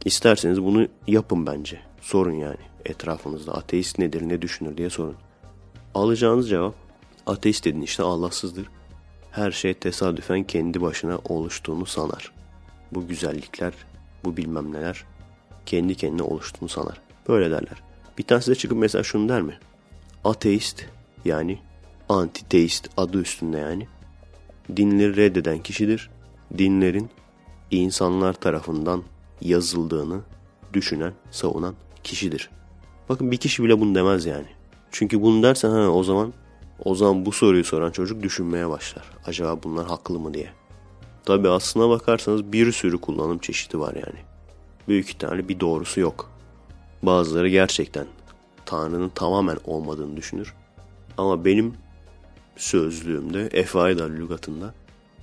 [0.06, 1.80] İsterseniz bunu yapın bence.
[2.02, 5.16] Sorun yani etrafınızda ateist nedir, ne düşünür diye sorun.
[5.96, 6.76] Alacağınız cevap
[7.26, 8.68] ateist dedin işte Allahsızdır.
[9.32, 12.32] Her şey tesadüfen kendi başına oluştuğunu sanar.
[12.92, 13.74] Bu güzellikler,
[14.24, 15.06] bu bilmem neler
[15.66, 17.02] kendi kendine oluştuğunu sanar.
[17.28, 17.84] Böyle derler.
[18.18, 19.58] Bir tanesi de çıkıp mesela şunu der mi?
[20.24, 20.86] Ateist
[21.26, 21.60] yani
[22.10, 23.88] antiteist adı üstünde yani
[24.78, 26.10] dinleri reddeden kişidir.
[26.58, 27.10] Dinlerin
[27.72, 29.04] insanlar tarafından
[29.42, 30.22] yazıldığını
[30.74, 32.50] düşünen, savunan kişidir.
[33.10, 34.48] Bakın bir kişi bile bunu demez yani.
[34.92, 36.34] Çünkü bunu dersen ha o zaman
[36.86, 39.04] o zaman bu soruyu soran çocuk düşünmeye başlar.
[39.26, 40.50] Acaba bunlar haklı mı diye.
[41.26, 44.20] Tabi aslına bakarsanız bir sürü kullanım çeşidi var yani.
[44.88, 46.32] Büyük ihtimalle bir doğrusu yok.
[47.04, 48.08] Bazıları gerçekten
[48.66, 50.54] Tanrı'nın tamamen olmadığını düşünür.
[51.18, 51.74] Ama benim
[52.58, 54.74] sözlüğümde, Efaida lügatında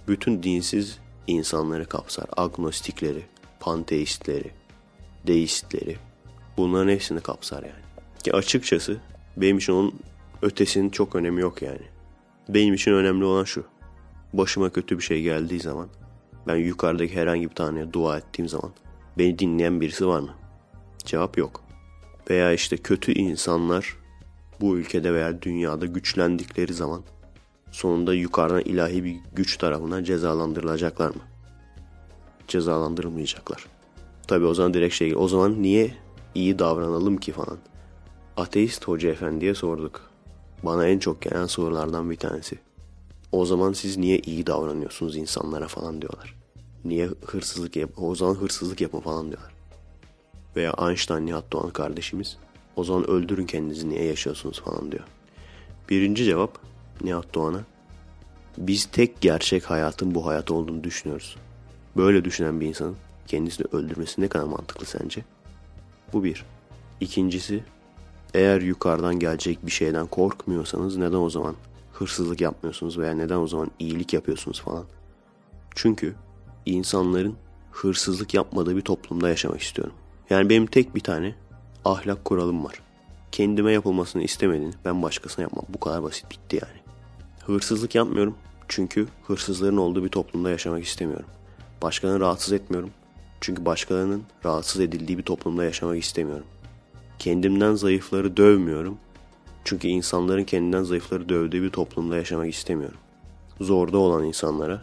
[0.08, 2.26] bütün dinsiz insanları kapsar.
[2.36, 3.22] Agnostikleri,
[3.60, 4.50] panteistleri,
[5.26, 5.96] deistleri.
[6.56, 7.82] Bunların hepsini kapsar yani.
[8.24, 8.96] Ki açıkçası
[9.36, 9.94] benim için onun
[10.42, 11.82] ötesinin çok önemi yok yani.
[12.48, 13.64] Benim için önemli olan şu.
[14.32, 15.88] Başıma kötü bir şey geldiği zaman
[16.46, 18.70] ben yukarıdaki herhangi bir taneye dua ettiğim zaman
[19.18, 20.34] beni dinleyen birisi var mı?
[21.04, 21.60] Cevap yok.
[22.30, 23.96] Veya işte kötü insanlar
[24.60, 27.02] bu ülkede veya dünyada güçlendikleri zaman
[27.70, 31.20] sonunda yukarıdan ilahi bir güç tarafından cezalandırılacaklar mı?
[32.48, 33.66] Cezalandırılmayacaklar.
[34.26, 35.94] Tabi o zaman direkt şey o zaman niye
[36.34, 37.58] iyi davranalım ki falan.
[38.36, 40.07] Ateist hoca efendiye sorduk.
[40.62, 42.58] Bana en çok gelen sorulardan bir tanesi.
[43.32, 46.34] O zaman siz niye iyi davranıyorsunuz insanlara falan diyorlar.
[46.84, 49.52] Niye hırsızlık yap o zaman hırsızlık yapın falan diyorlar.
[50.56, 52.36] Veya Einstein Nihat Doğan kardeşimiz
[52.76, 55.04] o zaman öldürün kendinizi niye yaşıyorsunuz falan diyor.
[55.90, 56.58] Birinci cevap
[57.04, 57.60] Nihat Doğan'a
[58.58, 61.36] biz tek gerçek hayatın bu hayat olduğunu düşünüyoruz.
[61.96, 65.24] Böyle düşünen bir insanın kendisini öldürmesi ne kadar mantıklı sence?
[66.12, 66.44] Bu bir.
[67.00, 67.64] İkincisi
[68.34, 71.54] eğer yukarıdan gelecek bir şeyden korkmuyorsanız neden o zaman
[71.92, 74.84] hırsızlık yapmıyorsunuz veya neden o zaman iyilik yapıyorsunuz falan.
[75.74, 76.14] Çünkü
[76.66, 77.34] insanların
[77.70, 79.94] hırsızlık yapmadığı bir toplumda yaşamak istiyorum.
[80.30, 81.34] Yani benim tek bir tane
[81.84, 82.82] ahlak kuralım var.
[83.32, 85.64] Kendime yapılmasını istemediğini ben başkasına yapmam.
[85.68, 86.80] Bu kadar basit bitti yani.
[87.46, 88.34] Hırsızlık yapmıyorum
[88.68, 91.26] çünkü hırsızların olduğu bir toplumda yaşamak istemiyorum.
[91.82, 92.90] Başkalarını rahatsız etmiyorum
[93.40, 96.46] çünkü başkalarının rahatsız edildiği bir toplumda yaşamak istemiyorum.
[97.18, 98.98] Kendimden zayıfları dövmüyorum
[99.64, 102.98] çünkü insanların kendinden zayıfları dövdüğü bir toplumda yaşamak istemiyorum.
[103.60, 104.82] Zorda olan insanlara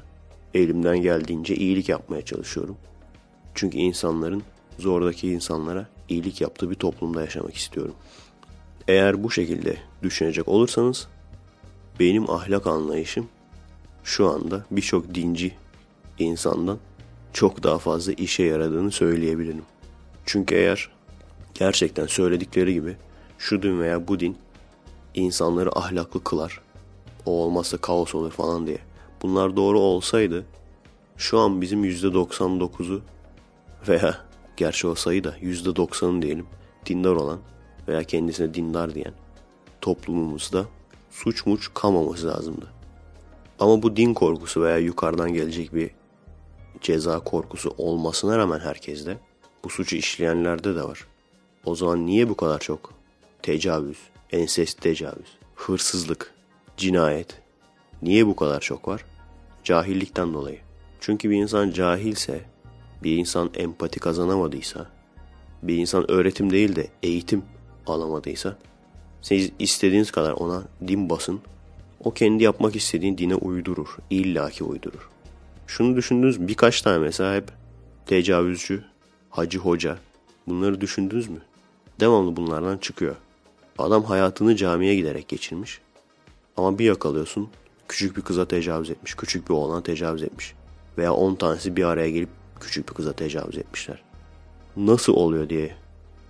[0.53, 2.77] elimden geldiğince iyilik yapmaya çalışıyorum.
[3.55, 4.43] Çünkü insanların
[4.79, 7.95] zordaki insanlara iyilik yaptığı bir toplumda yaşamak istiyorum.
[8.87, 11.07] Eğer bu şekilde düşünecek olursanız
[11.99, 13.27] benim ahlak anlayışım
[14.03, 15.51] şu anda birçok dinci
[16.19, 16.79] insandan
[17.33, 19.63] çok daha fazla işe yaradığını söyleyebilirim.
[20.25, 20.94] Çünkü eğer
[21.55, 22.97] gerçekten söyledikleri gibi
[23.37, 24.37] şu din veya bu din
[25.13, 26.61] insanları ahlaklı kılar.
[27.25, 28.79] O olmazsa kaos olur falan diye.
[29.21, 30.45] Bunlar doğru olsaydı
[31.17, 33.01] şu an bizim %99'u
[33.87, 34.17] veya
[34.57, 36.47] gerçi o sayı da %90'ı diyelim
[36.85, 37.39] dindar olan
[37.87, 39.13] veya kendisine dindar diyen
[39.81, 40.65] toplumumuzda
[41.11, 42.67] suç muç kalmaması lazımdı.
[43.59, 45.91] Ama bu din korkusu veya yukarıdan gelecek bir
[46.81, 49.17] ceza korkusu olmasına rağmen herkeste
[49.63, 51.07] bu suçu işleyenlerde de var.
[51.65, 52.93] O zaman niye bu kadar çok
[53.41, 53.97] tecavüz,
[54.31, 56.33] ensest tecavüz, hırsızlık,
[56.77, 57.41] cinayet
[58.01, 59.05] niye bu kadar çok var?
[59.63, 60.59] Cahillikten dolayı.
[60.99, 62.41] Çünkü bir insan cahilse,
[63.03, 64.89] bir insan empati kazanamadıysa,
[65.63, 67.43] bir insan öğretim değil de eğitim
[67.87, 68.57] alamadıysa
[69.21, 71.41] siz istediğiniz kadar ona din basın.
[72.03, 73.97] O kendi yapmak istediğin dine uydurur.
[74.09, 75.09] İlla ki uydurur.
[75.67, 77.51] Şunu düşündünüz birkaç tane mesela hep
[78.05, 78.83] tecavüzcü,
[79.29, 79.97] hacı hoca.
[80.47, 81.41] Bunları düşündünüz mü?
[81.99, 83.15] Devamlı bunlardan çıkıyor.
[83.77, 85.79] Adam hayatını camiye giderek geçirmiş.
[86.57, 87.49] Ama bir yakalıyorsun
[87.87, 89.15] küçük bir kıza tecavüz etmiş.
[89.15, 90.53] Küçük bir oğlana tecavüz etmiş.
[90.97, 92.29] Veya 10 tanesi bir araya gelip
[92.59, 94.03] küçük bir kıza tecavüz etmişler.
[94.77, 95.75] Nasıl oluyor diye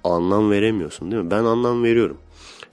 [0.04, 1.32] anlam veremiyorsun değil mi?
[1.32, 2.18] Ben anlam veriyorum.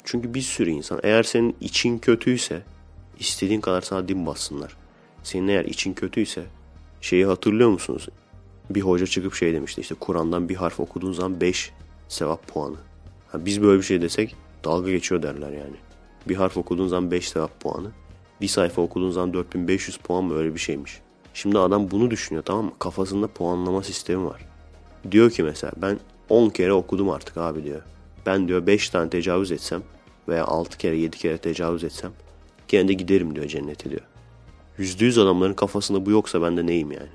[0.05, 2.63] Çünkü bir sürü insan eğer senin için kötüyse
[3.19, 4.77] istediğin kadar sana din bassınlar.
[5.23, 6.43] Senin eğer için kötüyse
[7.01, 8.09] şeyi hatırlıyor musunuz?
[8.71, 11.73] Bir hoca çıkıp şey demişti işte Kur'an'dan bir harf okuduğun zaman 5
[12.13, 12.77] sevap puanı.
[13.29, 15.77] Ha, biz böyle bir şey desek dalga geçiyor derler yani.
[16.29, 17.91] Bir harf okuduğun zaman 5 sevap puanı.
[18.41, 21.01] Bir sayfa okuduğun zaman 4500 puan mı öyle bir şeymiş.
[21.35, 22.73] Şimdi adam bunu düşünüyor tamam mı?
[22.79, 24.49] Kafasında puanlama sistemi var.
[25.11, 27.83] Diyor ki mesela ben 10 kere okudum artık abi diyor.
[28.27, 29.83] Ben diyor 5 tane tecavüz etsem
[30.29, 32.13] veya 6 kere 7 kere tecavüz etsem
[32.69, 34.03] gene de giderim diyor cennete diyor.
[34.79, 37.11] %100 adamların kafasında bu yoksa ben de neyim yani?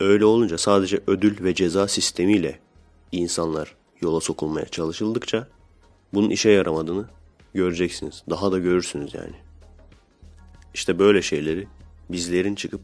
[0.00, 2.58] Öyle olunca sadece ödül ve ceza sistemiyle
[3.12, 5.48] insanlar yola sokulmaya çalışıldıkça
[6.14, 7.04] bunun işe yaramadığını
[7.54, 8.22] göreceksiniz.
[8.30, 9.34] Daha da görürsünüz yani.
[10.74, 11.68] İşte böyle şeyleri
[12.10, 12.80] bizlerin çıkıp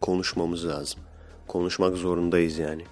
[0.00, 1.00] konuşmamız lazım.
[1.46, 2.84] Konuşmak zorundayız yani.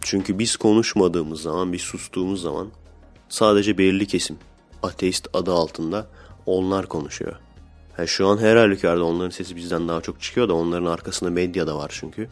[0.00, 2.68] Çünkü biz konuşmadığımız zaman, biz sustuğumuz zaman
[3.28, 4.38] sadece belirli kesim
[4.82, 6.06] ateist adı altında
[6.46, 7.36] onlar konuşuyor.
[7.98, 11.66] Yani şu an her halükarda onların sesi bizden daha çok çıkıyor da onların arkasında medya
[11.66, 12.28] da var çünkü.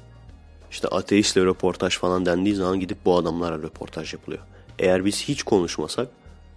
[0.70, 4.42] İşte ateistle röportaj falan dendiği zaman gidip bu adamlarla röportaj yapılıyor.
[4.78, 6.08] Eğer biz hiç konuşmasak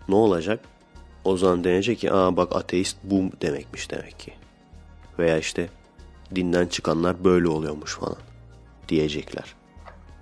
[0.09, 0.59] ne olacak?
[1.23, 4.33] O zaman denecek ki aa bak ateist bu demekmiş demek ki.
[5.19, 5.69] Veya işte
[6.35, 8.17] dinden çıkanlar böyle oluyormuş falan
[8.89, 9.55] diyecekler.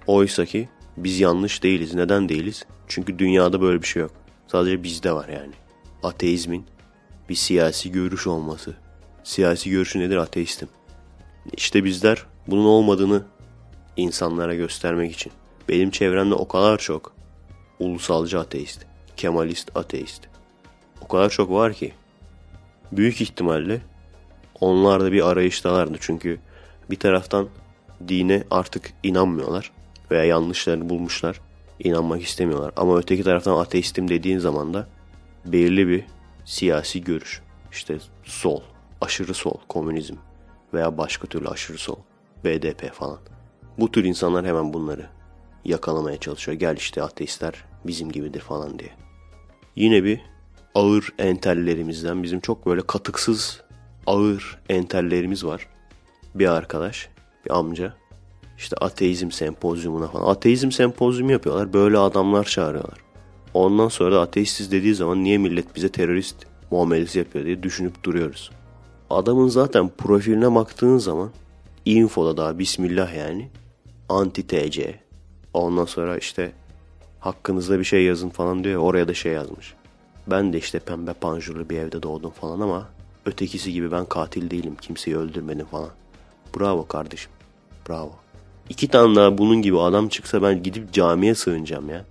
[0.07, 1.93] Oysa ki biz yanlış değiliz.
[1.93, 2.65] Neden değiliz?
[2.87, 4.11] Çünkü dünyada böyle bir şey yok.
[4.47, 5.53] Sadece bizde var yani.
[6.03, 6.65] Ateizmin
[7.29, 8.75] bir siyasi görüş olması.
[9.23, 10.17] Siyasi görüşü nedir?
[10.17, 10.69] Ateistim.
[11.57, 13.23] İşte bizler bunun olmadığını
[13.97, 15.31] insanlara göstermek için.
[15.69, 17.16] Benim çevremde o kadar çok
[17.79, 18.85] ulusalcı ateist,
[19.17, 20.21] kemalist ateist.
[21.01, 21.93] O kadar çok var ki
[22.91, 23.81] büyük ihtimalle
[24.61, 25.97] onlar da bir arayıştalardı.
[25.99, 26.39] Çünkü
[26.89, 27.49] bir taraftan
[28.07, 29.71] dine artık inanmıyorlar
[30.11, 31.41] veya yanlışlarını bulmuşlar.
[31.79, 32.73] inanmak istemiyorlar.
[32.75, 34.87] Ama öteki taraftan ateistim dediğin zaman da
[35.45, 36.05] belirli bir
[36.45, 37.41] siyasi görüş.
[37.71, 38.61] İşte sol,
[39.01, 40.15] aşırı sol, komünizm
[40.73, 41.95] veya başka türlü aşırı sol,
[42.43, 43.19] BDP falan.
[43.79, 45.09] Bu tür insanlar hemen bunları
[45.67, 46.57] yakalamaya çalışıyor.
[46.57, 47.53] Gel işte ateistler
[47.87, 48.89] bizim gibidir falan diye.
[49.75, 50.21] Yine bir
[50.75, 53.61] ağır entellerimizden bizim çok böyle katıksız
[54.07, 55.67] ağır entellerimiz var.
[56.35, 57.09] Bir arkadaş,
[57.45, 57.93] bir amca.
[58.57, 60.31] İşte ateizm sempozyumuna falan.
[60.31, 61.73] Ateizm sempozyumu yapıyorlar.
[61.73, 62.99] Böyle adamlar çağırıyorlar.
[63.53, 66.35] Ondan sonra da ateistiz dediği zaman niye millet bize terörist
[66.71, 68.51] muamelesi yapıyor diye düşünüp duruyoruz.
[69.09, 71.31] Adamın zaten profiline baktığın zaman
[71.85, 73.49] infoda daha bismillah yani
[74.09, 75.06] anti TC.
[75.53, 76.51] Ondan sonra işte
[77.19, 78.81] hakkınızda bir şey yazın falan diyor.
[78.81, 79.73] Oraya da şey yazmış.
[80.27, 82.89] Ben de işte pembe panjurlu bir evde doğdum falan ama
[83.25, 84.75] ötekisi gibi ben katil değilim.
[84.81, 85.89] Kimseyi öldürmedim falan.
[86.59, 87.31] Bravo kardeşim.
[87.89, 88.11] Bravo.
[88.69, 92.05] İki tane daha bunun gibi adam çıksa ben gidip camiye sığınacağım ya.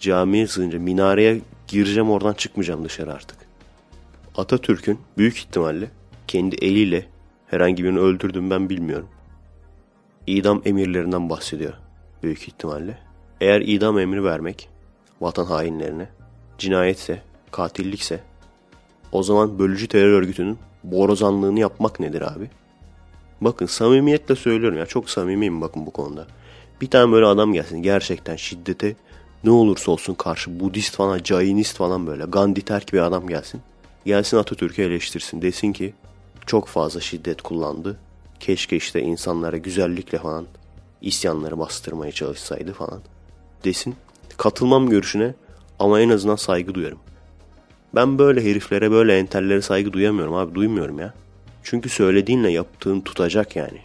[0.00, 3.36] Camiye sığınca minareye gireceğim oradan çıkmayacağım dışarı artık.
[4.36, 5.90] Atatürk'ün büyük ihtimalle
[6.28, 7.06] kendi eliyle
[7.46, 9.08] herhangi birini öldürdüm ben bilmiyorum.
[10.26, 11.72] İdam emirlerinden bahsediyor
[12.26, 12.98] büyük ihtimalle.
[13.40, 14.68] Eğer idam emri vermek
[15.20, 16.08] vatan hainlerine
[16.58, 18.20] cinayetse, katillikse
[19.12, 22.50] o zaman bölücü terör örgütünün borazanlığını yapmak nedir abi?
[23.40, 26.26] Bakın samimiyetle söylüyorum ya çok samimiyim bakın bu konuda.
[26.80, 28.96] Bir tane böyle adam gelsin gerçekten şiddete
[29.44, 33.60] ne olursa olsun karşı Budist falan, Jainist falan böyle Gandhi terk bir adam gelsin.
[34.04, 35.94] Gelsin Atatürk'ü eleştirsin desin ki
[36.46, 37.98] çok fazla şiddet kullandı.
[38.40, 40.46] Keşke işte insanlara güzellikle falan
[41.06, 43.00] isyanları bastırmaya çalışsaydı falan
[43.64, 43.94] desin.
[44.36, 45.34] Katılmam görüşüne
[45.78, 46.98] ama en azından saygı duyarım.
[47.94, 51.14] Ben böyle heriflere böyle entellere saygı duyamıyorum abi duymuyorum ya.
[51.62, 53.78] Çünkü söylediğinle yaptığın tutacak yani.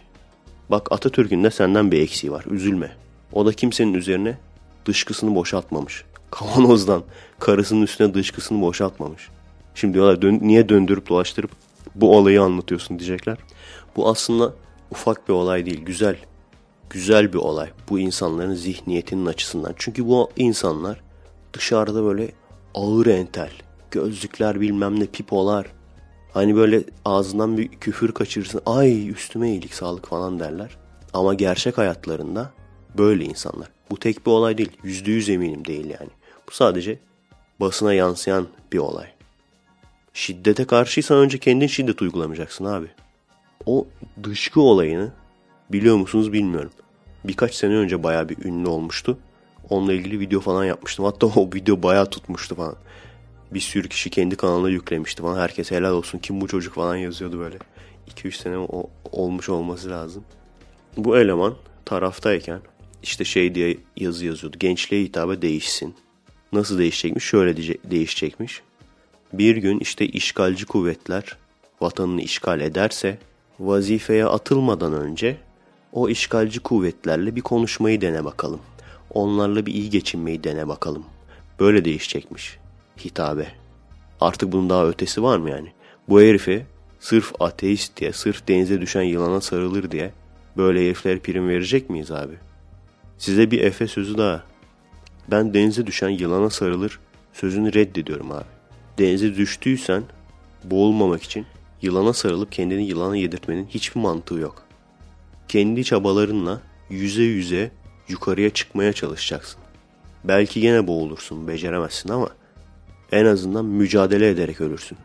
[0.70, 2.96] Bak Atatürk'ün de senden bir eksiği var üzülme.
[3.32, 4.38] O da kimsenin üzerine
[4.86, 6.04] dışkısını boşaltmamış.
[6.30, 7.02] Kavanozdan
[7.38, 9.28] karısının üstüne dışkısını boşaltmamış.
[9.74, 11.50] Şimdi diyorlar dön, niye döndürüp dolaştırıp
[11.94, 13.38] bu olayı anlatıyorsun diyecekler.
[13.96, 14.54] Bu aslında
[14.90, 16.16] ufak bir olay değil güzel.
[16.92, 19.74] Güzel bir olay bu insanların zihniyetinin açısından.
[19.76, 21.00] Çünkü bu insanlar
[21.52, 22.32] dışarıda böyle
[22.74, 23.50] ağır entel,
[23.90, 25.66] gözlükler bilmem ne pipolar.
[26.32, 28.60] Hani böyle ağzından bir küfür kaçırırsın.
[28.66, 30.76] Ay üstüme iyilik sağlık falan derler.
[31.12, 32.50] Ama gerçek hayatlarında
[32.98, 33.68] böyle insanlar.
[33.90, 34.72] Bu tek bir olay değil.
[34.84, 36.10] Yüzde yüz eminim değil yani.
[36.48, 36.98] Bu sadece
[37.60, 39.06] basına yansıyan bir olay.
[40.14, 42.86] Şiddete karşıysan önce kendin şiddet uygulamayacaksın abi.
[43.66, 43.86] O
[44.24, 45.12] dışkı olayını
[45.72, 46.70] biliyor musunuz bilmiyorum.
[47.24, 49.18] Birkaç sene önce baya bir ünlü olmuştu.
[49.70, 51.04] Onunla ilgili video falan yapmıştım.
[51.04, 52.76] Hatta o video baya tutmuştu falan.
[53.54, 55.38] Bir sürü kişi kendi kanalına yüklemişti falan.
[55.38, 57.58] Herkes helal olsun kim bu çocuk falan yazıyordu böyle.
[58.16, 60.24] 2-3 sene o, olmuş olması lazım.
[60.96, 61.54] Bu eleman
[61.84, 62.60] taraftayken
[63.02, 64.56] işte şey diye yazı yazıyordu.
[64.58, 65.94] Gençliğe hitabe değişsin.
[66.52, 67.24] Nasıl değişecekmiş?
[67.24, 67.56] Şöyle
[67.90, 68.62] değişecekmiş.
[69.32, 71.36] Bir gün işte işgalci kuvvetler
[71.80, 73.18] vatanını işgal ederse
[73.60, 75.36] vazifeye atılmadan önce
[75.92, 78.60] o işgalci kuvvetlerle bir konuşmayı dene bakalım.
[79.10, 81.04] Onlarla bir iyi geçinmeyi dene bakalım.
[81.60, 82.58] Böyle değişecekmiş
[83.04, 83.48] hitabe.
[84.20, 85.72] Artık bunun daha ötesi var mı yani?
[86.08, 86.66] Bu herifi
[87.00, 90.12] sırf ateist diye, sırf denize düşen yılana sarılır diye
[90.56, 92.34] böyle heriflere prim verecek miyiz abi?
[93.18, 94.44] Size bir Efe sözü daha.
[95.30, 97.00] Ben denize düşen yılana sarılır
[97.32, 98.44] sözünü reddediyorum abi.
[98.98, 100.02] Denize düştüysen
[100.64, 101.46] boğulmamak için
[101.82, 104.66] yılana sarılıp kendini yılana yedirtmenin hiçbir mantığı yok.
[105.52, 106.60] Kendi çabalarınla
[106.90, 107.70] yüze yüze
[108.08, 109.60] yukarıya çıkmaya çalışacaksın.
[110.24, 112.28] Belki gene boğulursun, beceremezsin ama
[113.12, 114.98] en azından mücadele ederek ölürsün.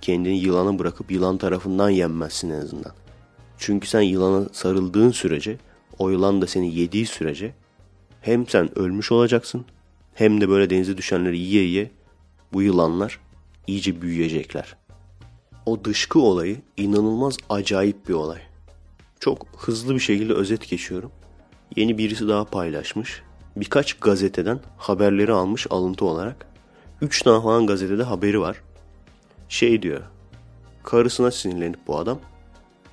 [0.00, 2.92] Kendini yılana bırakıp yılan tarafından yenmezsin en azından.
[3.58, 5.56] Çünkü sen yılana sarıldığın sürece,
[5.98, 7.54] o yılan da seni yediği sürece
[8.20, 9.64] hem sen ölmüş olacaksın
[10.14, 11.90] hem de böyle denize düşenleri yiye yiye
[12.52, 13.20] bu yılanlar
[13.66, 14.76] iyice büyüyecekler.
[15.66, 18.40] O dışkı olayı inanılmaz acayip bir olay.
[19.20, 21.12] Çok hızlı bir şekilde özet geçiyorum.
[21.76, 23.22] Yeni birisi daha paylaşmış.
[23.56, 26.46] Birkaç gazeteden haberleri almış alıntı olarak.
[27.00, 28.62] Üç tane falan gazetede haberi var.
[29.48, 30.02] Şey diyor.
[30.82, 32.18] Karısına sinirlenip bu adam.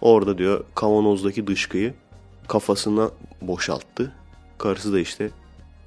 [0.02, 1.94] Orada diyor kavanozdaki dışkıyı
[2.48, 3.10] kafasına
[3.42, 4.14] boşalttı.
[4.58, 5.32] Karısı da işte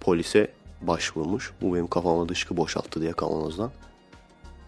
[0.00, 0.50] polise
[0.82, 1.52] başvurmuş.
[1.62, 3.70] Bu benim kafama dışkı boşalttı diye kavanozdan.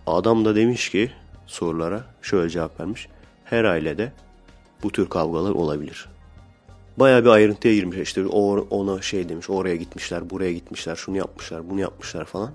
[0.07, 1.11] Adam da demiş ki
[1.47, 3.09] sorulara şöyle cevap vermiş.
[3.45, 4.13] Her ailede
[4.83, 6.09] bu tür kavgalar olabilir.
[6.97, 7.99] Baya bir ayrıntıya girmiş.
[7.99, 12.53] İşte ona şey demiş oraya gitmişler, buraya gitmişler, şunu yapmışlar, bunu yapmışlar falan.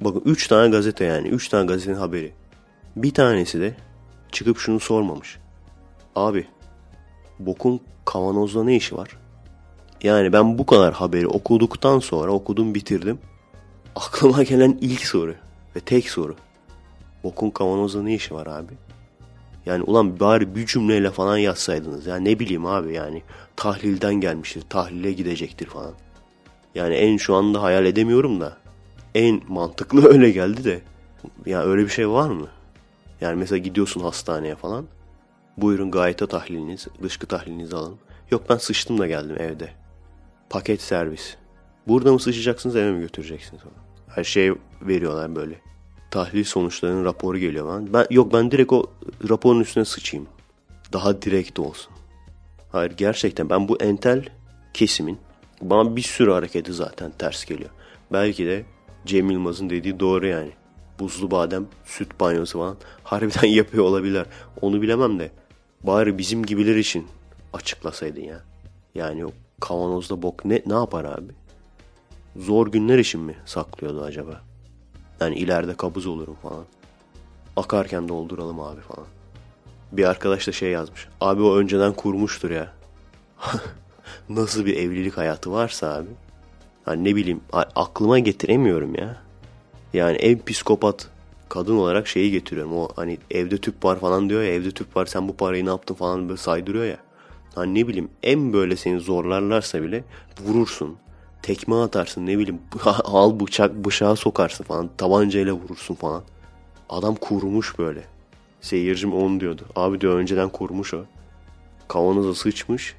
[0.00, 1.28] Bakın 3 tane gazete yani.
[1.28, 2.32] 3 tane gazetenin haberi.
[2.96, 3.74] Bir tanesi de
[4.32, 5.38] çıkıp şunu sormamış.
[6.16, 6.46] Abi
[7.38, 9.18] bokun kavanozda ne işi var?
[10.02, 13.18] Yani ben bu kadar haberi okuduktan sonra okudum bitirdim.
[13.96, 15.34] Aklıma gelen ilk soru
[15.76, 16.36] ve tek soru.
[17.24, 18.72] Bokun kavanozda ne işi var abi?
[19.66, 22.06] Yani ulan bari bir cümleyle falan yazsaydınız.
[22.06, 23.22] Ya ne bileyim abi yani
[23.56, 25.92] tahlilden gelmiştir, tahlile gidecektir falan.
[26.74, 28.56] Yani en şu anda hayal edemiyorum da
[29.14, 30.80] en mantıklı öyle geldi de.
[31.46, 32.48] Ya öyle bir şey var mı?
[33.20, 34.86] Yani mesela gidiyorsun hastaneye falan.
[35.56, 37.96] Buyurun gayete tahliliniz, dışkı tahlilinizi alın.
[38.30, 39.70] Yok ben sıçtım da geldim evde.
[40.50, 41.36] Paket servis.
[41.88, 43.62] Burada mı sıçacaksınız eve mi götüreceksiniz?
[44.08, 44.52] Her şey
[44.82, 45.60] veriyorlar böyle.
[46.16, 47.92] Tahlil sonuçlarının raporu geliyor falan.
[47.92, 48.86] Ben, yok ben direkt o
[49.28, 50.26] raporun üstüne sıçayım.
[50.92, 51.92] Daha direkt olsun.
[52.72, 54.24] Hayır gerçekten ben bu entel
[54.74, 55.18] kesimin
[55.62, 57.70] bana bir sürü hareketi zaten ters geliyor.
[58.12, 58.64] Belki de
[59.06, 60.50] Cem Yılmaz'ın dediği doğru yani.
[60.98, 64.26] Buzlu badem, süt banyosu falan harbiden yapıyor olabilir.
[64.60, 65.30] Onu bilemem de
[65.82, 67.06] bari bizim gibiler için
[67.52, 68.40] açıklasaydın ya.
[68.94, 71.32] Yani o kavanozda bok ne, ne yapar abi?
[72.36, 74.45] Zor günler için mi saklıyordu acaba?
[75.20, 76.64] Yani ileride kabız olurum falan.
[77.56, 79.06] Akarken dolduralım abi falan.
[79.92, 81.08] Bir arkadaş da şey yazmış.
[81.20, 82.72] Abi o önceden kurmuştur ya.
[84.28, 86.08] Nasıl bir evlilik hayatı varsa abi.
[86.84, 89.16] Hani ne bileyim aklıma getiremiyorum ya.
[89.92, 91.08] Yani en psikopat
[91.48, 92.76] kadın olarak şeyi getiriyorum.
[92.76, 95.68] O hani evde tüp var falan diyor ya evde tüp var sen bu parayı ne
[95.68, 96.96] yaptın falan böyle saydırıyor ya.
[97.54, 100.04] Hani ne bileyim en böyle seni zorlarlarsa bile
[100.40, 100.96] vurursun.
[101.46, 102.60] Tekme atarsın ne bileyim
[103.04, 106.22] al bıçak bıçağı sokarsın falan tabancayla vurursun falan.
[106.88, 108.04] Adam kurmuş böyle.
[108.60, 109.62] Seyircim onu diyordu.
[109.76, 111.04] Abi diyor önceden kurmuş o.
[111.88, 112.94] Kavanoza sıçmış.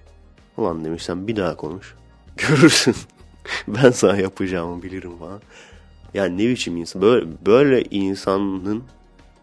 [0.58, 1.96] Ulan demiş sen bir daha konuş.
[2.38, 2.96] Görürsün.
[3.68, 5.42] ben sana yapacağımı bilirim falan.
[6.14, 7.02] Yani ne biçim insan.
[7.02, 8.84] Böyle, böyle insanın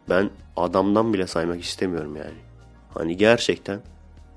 [0.09, 2.38] ben adamdan bile saymak istemiyorum yani.
[2.94, 3.80] Hani gerçekten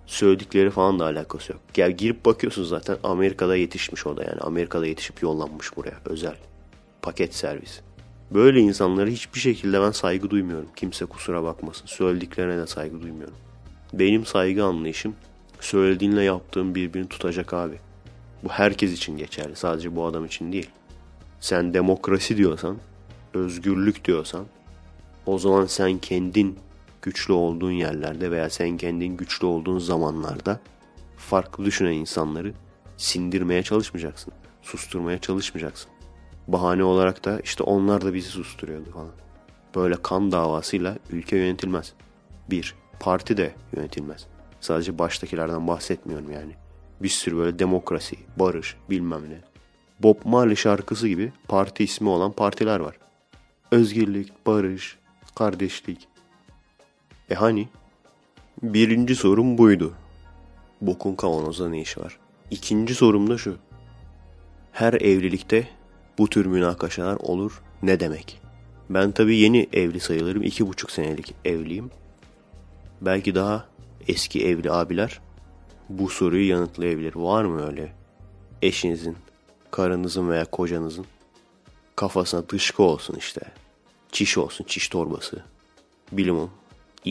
[0.08, 1.62] söyledikleri falan da alakası yok.
[1.74, 4.39] Gel girip bakıyorsun zaten Amerika'da yetişmiş o da yani.
[4.39, 6.36] Amerika'da yetişip yollanmış buraya özel.
[7.01, 7.80] Paket servis.
[8.32, 10.70] Böyle insanlara hiçbir şekilde ben saygı duymuyorum.
[10.76, 11.86] Kimse kusura bakmasın.
[11.86, 13.36] Söylediklerine de saygı duymuyorum.
[13.93, 15.16] Benim saygı anlayışım
[15.62, 17.80] söylediğinle yaptığın birbirini tutacak abi.
[18.43, 19.55] Bu herkes için geçerli.
[19.55, 20.70] Sadece bu adam için değil.
[21.39, 22.78] Sen demokrasi diyorsan,
[23.34, 24.45] özgürlük diyorsan
[25.26, 26.60] o zaman sen kendin
[27.08, 30.60] güçlü olduğun yerlerde veya sen kendin güçlü olduğun zamanlarda
[31.18, 32.53] farklı düşünen insanları
[32.97, 34.34] sindirmeye çalışmayacaksın.
[34.62, 35.91] Susturmaya çalışmayacaksın.
[36.47, 39.12] Bahane olarak da işte onlar da bizi susturuyordu falan.
[39.76, 41.93] Böyle kan davasıyla ülke yönetilmez.
[42.49, 44.28] Bir, parti de yönetilmez.
[44.62, 46.55] Sadece baştakilerden bahsetmiyorum yani.
[47.01, 49.41] Bir sürü böyle demokrasi, barış, bilmem ne.
[49.99, 52.97] Bob Marley şarkısı gibi parti ismi olan partiler var.
[53.72, 54.97] Özgürlük, barış,
[55.36, 56.08] kardeşlik.
[57.30, 57.67] E hani?
[58.63, 59.93] Birinci sorum buydu.
[60.82, 62.19] Bokun kavanozda ne iş var?
[62.51, 63.57] İkinci sorum da şu.
[64.71, 65.67] Her evlilikte
[66.17, 68.41] bu tür münakaşalar olur ne demek?
[68.89, 70.43] Ben tabii yeni evli sayılırım.
[70.43, 71.91] iki buçuk senelik evliyim.
[73.01, 73.65] Belki daha
[74.07, 75.19] eski evli abiler
[75.89, 77.15] bu soruyu yanıtlayabilir.
[77.15, 77.93] Var mı öyle
[78.61, 79.17] eşinizin,
[79.71, 81.05] karınızın veya kocanızın
[81.95, 83.41] kafasına dışkı olsun işte.
[84.11, 85.43] Çiş olsun, çiş torbası.
[86.11, 86.51] Bilimum.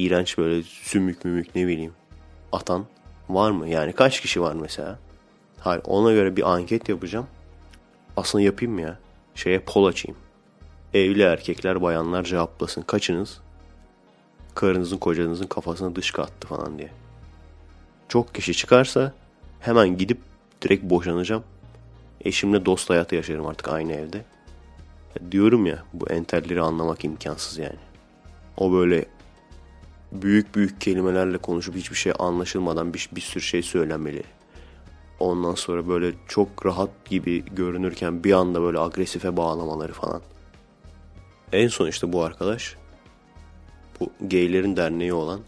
[0.04, 1.92] İğrenç böyle sümük mümük ne bileyim.
[2.52, 2.86] Atan
[3.28, 3.68] var mı?
[3.68, 4.98] Yani kaç kişi var mesela?
[5.60, 7.26] Hayır ona göre bir anket yapacağım.
[8.16, 8.98] Aslında yapayım mı ya?
[9.34, 10.18] Şeye pol açayım.
[10.94, 12.82] Evli erkekler bayanlar cevaplasın.
[12.82, 13.40] Kaçınız
[14.56, 16.90] karınızın kocanızın kafasına dışkı attı falan diye.
[18.08, 19.12] Çok kişi çıkarsa
[19.60, 20.18] hemen gidip
[20.62, 21.44] direkt boşanacağım.
[22.20, 24.16] Eşimle dost hayatı yaşarım artık aynı evde.
[24.16, 27.78] Ya diyorum ya bu entelleri anlamak imkansız yani.
[28.56, 29.06] O böyle
[30.12, 34.22] büyük büyük kelimelerle konuşup hiçbir şey anlaşılmadan bir, bir sürü şey söylenmeli.
[35.20, 40.22] Ondan sonra böyle çok rahat gibi görünürken bir anda böyle agresife bağlamaları falan.
[41.52, 42.76] En son işte bu arkadaş
[44.00, 45.40] bu gaylerin derneği olan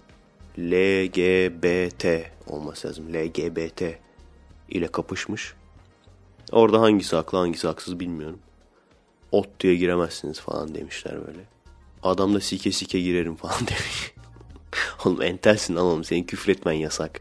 [0.58, 2.06] LGBT
[2.46, 3.14] olması lazım.
[3.14, 3.82] LGBT
[4.68, 5.54] ile kapışmış.
[6.52, 8.38] Orada hangisi haklı hangisi haksız bilmiyorum.
[9.32, 11.40] Ot diye giremezsiniz falan demişler böyle.
[12.02, 14.12] Adam da sike sike girerim falan demiş.
[15.04, 17.20] oğlum entelsin lan oğlum senin küfretmen yasak.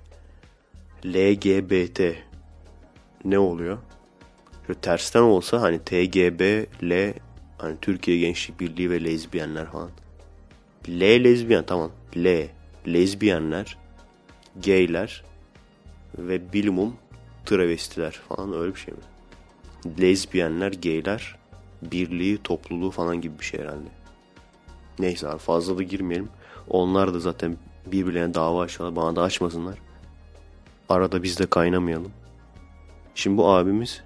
[1.06, 2.02] LGBT
[3.26, 3.78] ne oluyor?
[4.68, 7.14] Şöyle tersten olsa hani TGB, L
[7.58, 9.90] hani Türkiye Gençlik Birliği ve lezbiyenler falan.
[10.90, 11.92] L lezbiyen tamam.
[12.18, 12.48] L
[12.88, 13.78] lezbiyenler,
[14.66, 15.24] gayler
[16.18, 16.96] ve bilimum
[17.46, 19.02] travestiler falan öyle bir şey mi?
[20.02, 21.36] Lezbiyenler, gayler
[21.82, 23.90] birliği, topluluğu falan gibi bir şey herhalde.
[25.00, 26.30] Neyse fazla da girmeyelim.
[26.70, 28.96] Onlar da zaten birbirlerine dava açıyorlar.
[28.96, 29.78] Bana da açmasınlar.
[30.90, 32.12] Arada biz de kaynamayalım.
[33.16, 34.04] Şimdi bu abimiz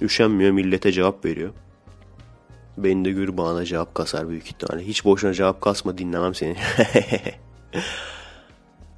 [0.00, 1.50] üşenmiyor millete cevap veriyor.
[2.76, 4.86] Beni de görür bana cevap kasar büyük ihtimalle.
[4.86, 6.56] Hiç boşuna cevap kasma dinlemem seni.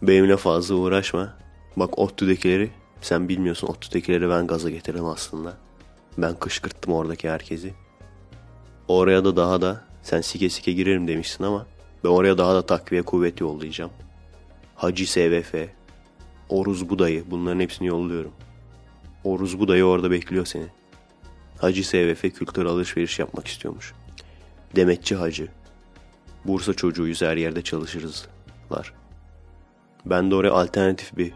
[0.02, 1.34] Benimle fazla uğraşma.
[1.76, 2.70] Bak ODTÜ'dekileri
[3.00, 5.56] sen bilmiyorsun ODTÜ'dekileri ben gaza getirdim aslında.
[6.18, 7.74] Ben kışkırttım oradaki herkesi.
[8.88, 11.66] Oraya da daha da sen sike sike girerim demişsin ama
[12.04, 13.90] ben oraya daha da takviye kuvvet yollayacağım.
[14.74, 15.54] Hacı SVF,
[16.48, 18.32] Oruz Budayı bunların hepsini yolluyorum.
[19.24, 20.66] Oruz Budayı orada bekliyor seni.
[21.58, 23.94] Hacı SVF kültür alışveriş yapmak istiyormuş.
[24.76, 25.48] Demetçi Hacı.
[26.44, 28.94] Bursa çocuğuyuz her yerde çalışırızlar.
[30.06, 31.32] Ben de oraya alternatif bir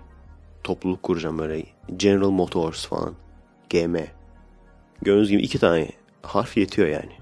[0.65, 1.67] topluluk kuracağım böyle.
[1.97, 3.15] General Motors falan.
[3.71, 3.97] GM.
[5.03, 5.91] Gördüğünüz gibi iki tane
[6.23, 7.13] harf yetiyor yani.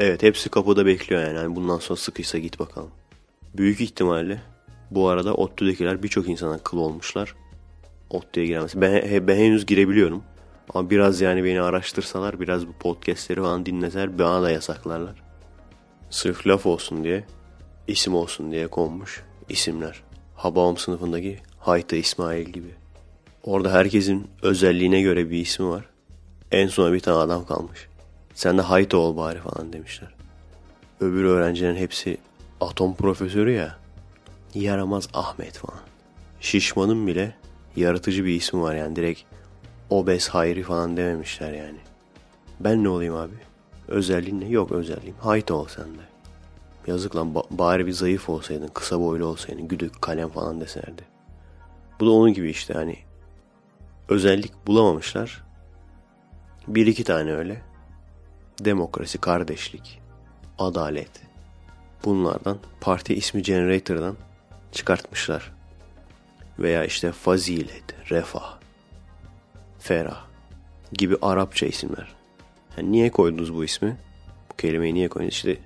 [0.00, 1.36] Evet hepsi kapıda bekliyor yani.
[1.36, 2.90] yani bundan sonra sıkıysa git bakalım.
[3.56, 4.42] Büyük ihtimalle
[4.90, 7.34] bu arada ODTÜ'dekiler birçok insana kıl olmuşlar.
[8.10, 8.72] ODTÜ'ye giremez.
[8.74, 10.22] Ben, ben henüz girebiliyorum.
[10.74, 15.22] Ama biraz yani beni araştırsalar, biraz bu podcastleri falan dinleseler bana da yasaklarlar.
[16.10, 17.24] Sırf laf olsun diye,
[17.86, 20.02] isim olsun diye konmuş isimler.
[20.34, 22.74] Hababam sınıfındaki Hayta İsmail gibi.
[23.42, 25.84] Orada herkesin özelliğine göre bir ismi var.
[26.52, 27.89] En sona bir tane adam kalmış.
[28.40, 30.08] Sen de Hayta ol bari falan demişler.
[31.00, 32.18] Öbür öğrencilerin hepsi
[32.60, 33.78] atom profesörü ya.
[34.54, 35.80] Yaramaz Ahmet falan.
[36.40, 37.34] Şişmanın bile
[37.76, 39.20] yaratıcı bir ismi var yani direkt
[39.90, 41.78] obez hayri falan dememişler yani.
[42.60, 43.34] Ben ne olayım abi?
[43.88, 44.48] Özelliğin ne?
[44.48, 45.16] Yok özelliğim.
[45.20, 46.02] Hayta ol sen de.
[46.86, 51.02] Yazık lan bari bir zayıf olsaydın, kısa boylu olsaydın, güdük, kalem falan deselerdi.
[52.00, 52.96] Bu da onun gibi işte hani
[54.08, 55.44] özellik bulamamışlar.
[56.68, 57.69] Bir iki tane öyle.
[58.64, 60.00] Demokrasi, kardeşlik,
[60.58, 61.10] adalet.
[62.04, 64.16] Bunlardan parti ismi generator'dan
[64.72, 65.52] çıkartmışlar.
[66.58, 68.58] Veya işte fazilet, refah,
[69.78, 70.24] ferah
[70.92, 72.08] gibi Arapça isimler.
[72.76, 73.96] Yani niye koydunuz bu ismi?
[74.52, 75.34] Bu kelimeyi niye koydunuz?
[75.34, 75.58] İşte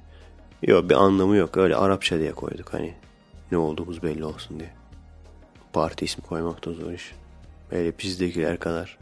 [0.62, 1.56] yok bir anlamı yok.
[1.56, 2.94] Öyle Arapça diye koyduk hani.
[3.52, 4.70] Ne olduğumuz belli olsun diye.
[5.72, 7.12] Parti ismi koymak da zor iş.
[7.72, 8.98] Böyle bizdekiler kadar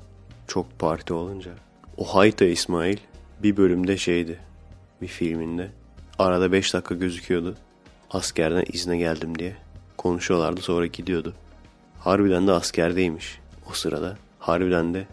[0.46, 1.50] çok parti olunca.
[1.96, 2.98] O Hayta İsmail
[3.42, 4.38] bir bölümde şeydi.
[5.02, 5.70] Bir filminde.
[6.18, 7.56] Arada 5 dakika gözüküyordu.
[8.10, 9.56] Askerden izne geldim diye.
[9.96, 11.34] Konuşuyorlardı sonra gidiyordu.
[11.98, 13.40] Harbiden de askerdeymiş
[13.70, 14.18] o sırada.
[14.38, 15.06] Harbiden de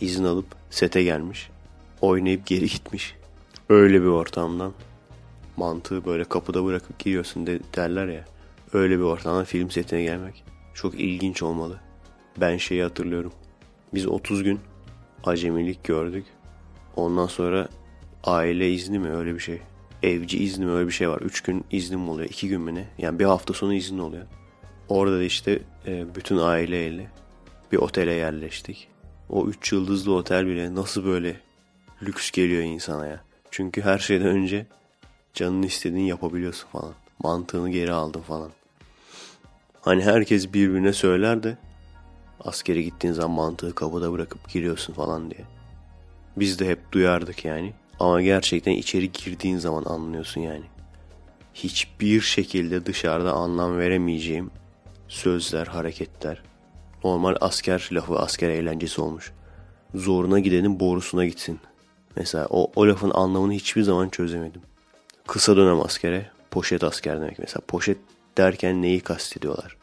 [0.00, 1.50] izin alıp sete gelmiş.
[2.00, 3.14] Oynayıp geri gitmiş.
[3.68, 4.72] Öyle bir ortamdan
[5.56, 8.24] mantığı böyle kapıda bırakıp giriyorsun de, derler ya.
[8.72, 11.80] Öyle bir ortamdan film setine gelmek çok ilginç olmalı.
[12.40, 13.32] Ben şeyi hatırlıyorum.
[13.94, 14.60] Biz 30 gün
[15.24, 16.24] acemilik gördük.
[16.96, 17.68] Ondan sonra
[18.24, 19.60] aile izni mi öyle bir şey.
[20.02, 21.20] Evci izni mi öyle bir şey var.
[21.20, 22.28] 3 gün iznim oluyor.
[22.28, 22.88] 2 gün mü ne?
[22.98, 24.26] Yani bir hafta sonu izin oluyor.
[24.88, 27.10] Orada da işte e, bütün aileyle
[27.72, 28.88] bir otele yerleştik.
[29.28, 31.40] O 3 yıldızlı otel bile nasıl böyle
[32.02, 33.20] lüks geliyor insana ya.
[33.50, 34.66] Çünkü her şeyden önce
[35.34, 36.92] canını istediğini yapabiliyorsun falan.
[37.22, 38.50] Mantığını geri aldın falan.
[39.80, 41.56] Hani herkes birbirine söyler de
[42.40, 45.55] askere gittiğin zaman mantığı kapıda bırakıp giriyorsun falan diye.
[46.36, 47.72] Biz de hep duyardık yani.
[48.00, 50.64] Ama gerçekten içeri girdiğin zaman anlıyorsun yani.
[51.54, 54.50] Hiçbir şekilde dışarıda anlam veremeyeceğim
[55.08, 56.42] sözler, hareketler.
[57.04, 59.32] Normal asker lafı, asker eğlencesi olmuş.
[59.94, 61.60] Zoruna gidenin borusuna gitsin.
[62.16, 64.62] Mesela o, o lafın anlamını hiçbir zaman çözemedim.
[65.26, 67.38] Kısa dönem askere poşet asker demek.
[67.38, 67.98] Mesela poşet
[68.38, 69.76] derken neyi kastediyorlar?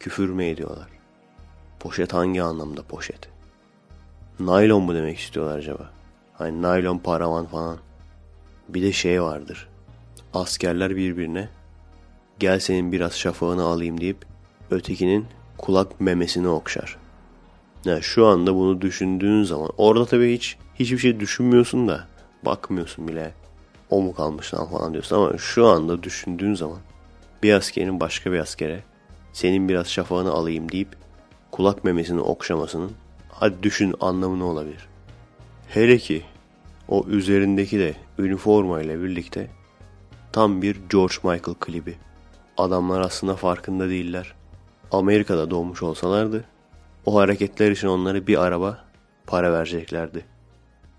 [0.00, 0.88] Küfür mü ediyorlar?
[1.80, 3.37] Poşet hangi anlamda poşet?
[4.40, 5.90] Naylon mu demek istiyorlar acaba?
[6.32, 7.78] Hani naylon paravan falan.
[8.68, 9.68] Bir de şey vardır.
[10.34, 11.48] Askerler birbirine
[12.38, 14.26] gel senin biraz şafağını alayım deyip
[14.70, 15.26] ötekinin
[15.58, 16.96] kulak memesini okşar.
[17.84, 22.06] Yani şu anda bunu düşündüğün zaman orada tabii hiç hiçbir şey düşünmüyorsun da
[22.44, 23.34] bakmıyorsun bile.
[23.90, 26.78] O mu kalmış lan falan diyorsun ama şu anda düşündüğün zaman
[27.42, 28.82] bir askerin başka bir askere
[29.32, 30.88] senin biraz şafağını alayım deyip
[31.50, 32.92] kulak memesini okşamasının
[33.40, 34.88] hadi düşün anlamı ne olabilir?
[35.68, 36.22] Hele ki
[36.88, 39.50] o üzerindeki de üniforma ile birlikte
[40.32, 41.96] tam bir George Michael klibi.
[42.56, 44.34] Adamlar aslında farkında değiller.
[44.92, 46.44] Amerika'da doğmuş olsalardı
[47.06, 48.84] o hareketler için onlara bir araba
[49.26, 50.24] para vereceklerdi.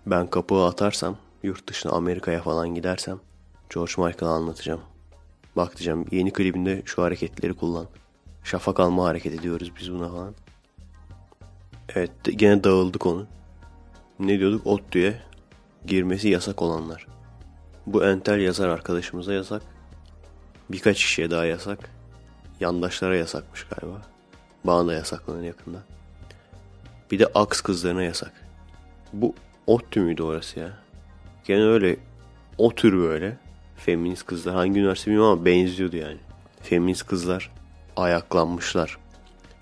[0.06, 3.20] Ben kapığı atarsam yurt dışına Amerika'ya falan gidersem
[3.74, 4.80] George Michael'a anlatacağım.
[5.56, 7.86] Bak diyeceğim yeni klibinde şu hareketleri kullan.
[8.44, 10.34] Şafak alma hareket ediyoruz biz buna falan.
[11.94, 13.26] Evet gene dağıldık onu.
[14.18, 14.66] Ne diyorduk?
[14.66, 15.22] ODTÜ'ye
[15.86, 17.06] girmesi yasak olanlar.
[17.86, 19.62] Bu entel yazar arkadaşımıza yasak.
[20.70, 21.90] Birkaç kişiye daha yasak.
[22.60, 24.02] Yandaşlara yasakmış galiba.
[24.64, 25.78] Bana da yasaklanır yakında.
[27.10, 28.32] Bir de aks kızlarına yasak.
[29.12, 29.34] Bu
[29.66, 30.78] ODTÜ müydü orası ya?
[31.44, 31.96] Gene öyle
[32.58, 33.36] o tür böyle
[33.76, 36.18] feminist kızlar hangi üniversite bilmiyorum ama benziyordu yani.
[36.62, 37.52] Feminist kızlar
[37.96, 38.98] ayaklanmışlar.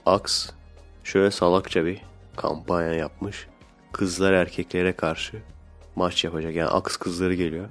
[0.07, 0.51] Aks
[1.05, 2.07] şöyle salakça bir
[2.39, 3.47] kampanya yapmış.
[3.93, 5.43] Kızlar erkeklere karşı
[5.97, 6.55] maç yapacak.
[6.55, 7.68] Yani aks kızları geliyor.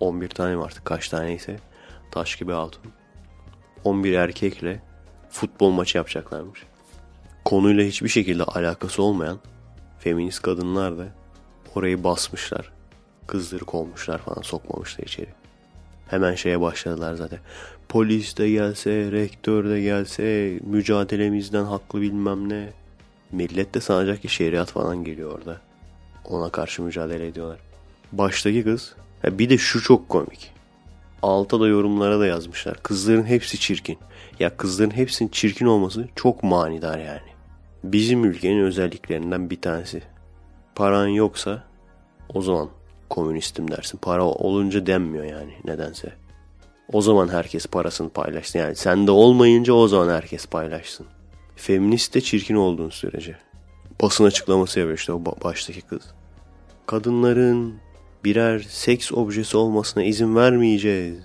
[0.00, 1.58] 11 tane mi artık kaç taneyse.
[2.10, 2.92] Taş gibi altın.
[3.84, 4.82] 11 erkekle
[5.30, 6.62] futbol maçı yapacaklarmış.
[7.44, 9.38] Konuyla hiçbir şekilde alakası olmayan
[9.98, 11.06] feminist kadınlar da
[11.74, 12.72] orayı basmışlar.
[13.26, 15.28] Kızları kovmuşlar falan sokmamışlar içeri.
[16.08, 17.38] Hemen şeye başladılar zaten.
[17.88, 22.72] Polis de gelse, rektör de gelse, mücadelemizden haklı bilmem ne.
[23.36, 25.60] Millet de sanacak ki şeriat falan geliyor orada.
[26.24, 27.58] Ona karşı mücadele ediyorlar.
[28.12, 30.52] Baştaki kız, bir de şu çok komik.
[31.22, 32.82] Alta da yorumlara da yazmışlar.
[32.82, 33.98] Kızların hepsi çirkin.
[34.40, 37.28] Ya kızların hepsinin çirkin olması çok manidar yani.
[37.84, 40.02] Bizim ülkenin özelliklerinden bir tanesi.
[40.74, 41.64] Paran yoksa
[42.34, 42.68] o zaman
[43.10, 43.98] komünistim dersin.
[44.02, 46.12] Para olunca denmiyor yani nedense.
[46.92, 48.58] O zaman herkes parasını paylaşsın.
[48.58, 51.06] Yani sende olmayınca o zaman herkes paylaşsın.
[51.56, 53.36] Feminist de çirkin olduğun sürece.
[54.02, 56.02] Basın açıklaması yapıyor işte o baştaki kız.
[56.86, 57.74] Kadınların
[58.24, 61.18] birer seks objesi olmasına izin vermeyeceğiz.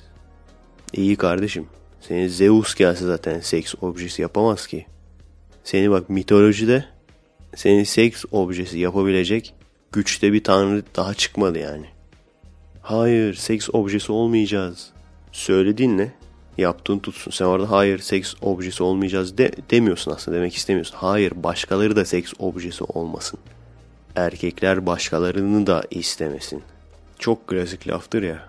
[0.94, 1.68] İyi kardeşim.
[2.02, 4.86] Seni Zeus gelse zaten seks objesi yapamaz ki.
[5.64, 6.86] Seni bak mitolojide
[7.56, 9.54] seni seks objesi yapabilecek
[9.92, 11.86] güçte bir tanrı daha çıkmadı yani.
[12.82, 14.90] Hayır seks objesi olmayacağız.
[15.32, 16.12] Söylediğin ne?
[16.58, 17.32] Yaptığın tutsun.
[17.32, 20.96] Sen orada hayır seks objesi olmayacağız de, demiyorsun aslında demek istemiyorsun.
[20.98, 23.40] Hayır başkaları da seks objesi olmasın.
[24.16, 26.64] Erkekler başkalarını da istemesin.
[27.20, 28.48] Çok klasik laftır ya.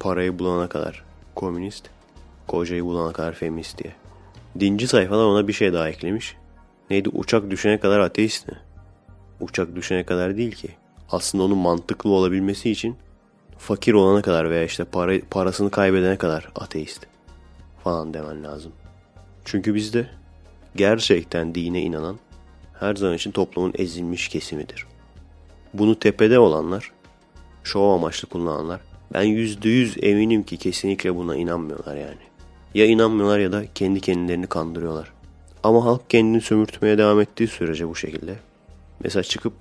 [0.00, 1.04] Parayı bulana kadar
[1.34, 1.84] komünist,
[2.46, 3.94] kocayı bulana kadar feminist diye.
[4.60, 6.36] Dinci sayfalar ona bir şey daha eklemiş.
[6.90, 8.58] Neydi uçak düşene kadar ateist mi?
[9.40, 10.68] Uçak düşene kadar değil ki.
[11.10, 12.96] Aslında onun mantıklı olabilmesi için
[13.58, 17.13] fakir olana kadar veya işte para, parasını kaybedene kadar ateist
[17.84, 18.72] falan demen lazım.
[19.44, 20.06] Çünkü bizde
[20.76, 22.18] gerçekten dine inanan
[22.80, 24.86] her zaman için toplumun ezilmiş kesimidir.
[25.74, 26.92] Bunu tepede olanlar,
[27.64, 28.80] şov amaçlı kullananlar
[29.14, 32.20] ben yüzde yüz eminim ki kesinlikle buna inanmıyorlar yani.
[32.74, 35.12] Ya inanmıyorlar ya da kendi kendilerini kandırıyorlar.
[35.62, 38.36] Ama halk kendini sömürtmeye devam ettiği sürece bu şekilde.
[39.00, 39.52] Mesela çıkıp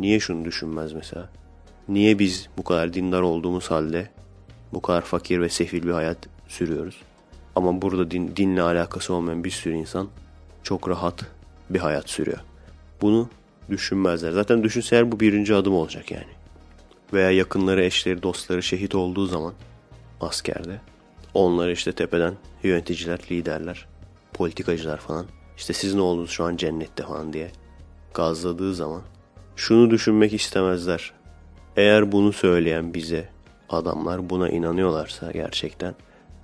[0.00, 1.28] niye şunu düşünmez mesela?
[1.88, 4.10] Niye biz bu kadar dindar olduğumuz halde
[4.72, 6.96] bu kadar fakir ve sefil bir hayat sürüyoruz?
[7.56, 10.08] Ama burada din, dinle alakası olmayan bir sürü insan
[10.62, 11.24] çok rahat
[11.70, 12.38] bir hayat sürüyor.
[13.02, 13.28] Bunu
[13.70, 14.32] düşünmezler.
[14.32, 16.36] Zaten düşünseler bu birinci adım olacak yani.
[17.12, 19.54] Veya yakınları, eşleri, dostları şehit olduğu zaman
[20.20, 20.80] askerde
[21.34, 23.86] onları işte tepeden yöneticiler, liderler,
[24.32, 25.26] politikacılar falan
[25.56, 27.50] işte siz ne oldunuz şu an cennette falan diye
[28.14, 29.02] gazladığı zaman
[29.56, 31.12] şunu düşünmek istemezler.
[31.76, 33.28] Eğer bunu söyleyen bize
[33.68, 35.94] adamlar buna inanıyorlarsa gerçekten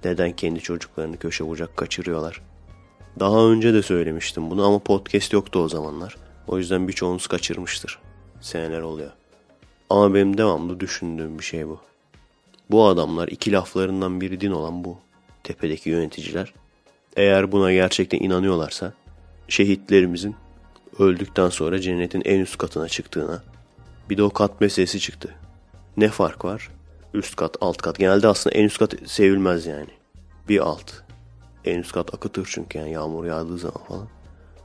[0.04, 2.42] neden kendi çocuklarını köşe bucak kaçırıyorlar?
[3.20, 6.16] Daha önce de söylemiştim bunu ama podcast yoktu o zamanlar.
[6.46, 7.98] O yüzden birçoğunuz kaçırmıştır.
[8.40, 9.10] Seneler oluyor.
[9.90, 11.80] Ama benim devamlı düşündüğüm bir şey bu.
[12.70, 14.98] Bu adamlar iki laflarından biri din olan bu
[15.42, 16.54] tepedeki yöneticiler.
[17.16, 18.92] Eğer buna gerçekten inanıyorlarsa
[19.48, 20.36] şehitlerimizin
[20.98, 23.42] öldükten sonra cennetin en üst katına çıktığına
[24.10, 25.34] bir de o kat meselesi çıktı.
[25.96, 26.68] Ne fark var?
[27.14, 27.98] Üst kat, alt kat.
[27.98, 29.90] Genelde aslında en üst kat sevilmez yani.
[30.48, 30.92] Bir alt.
[31.64, 34.08] En üst kat akıtır çünkü yani yağmur yağdığı zaman falan.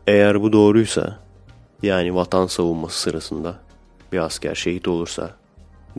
[0.07, 1.19] Eğer bu doğruysa
[1.83, 3.59] yani vatan savunması sırasında
[4.11, 5.31] bir asker şehit olursa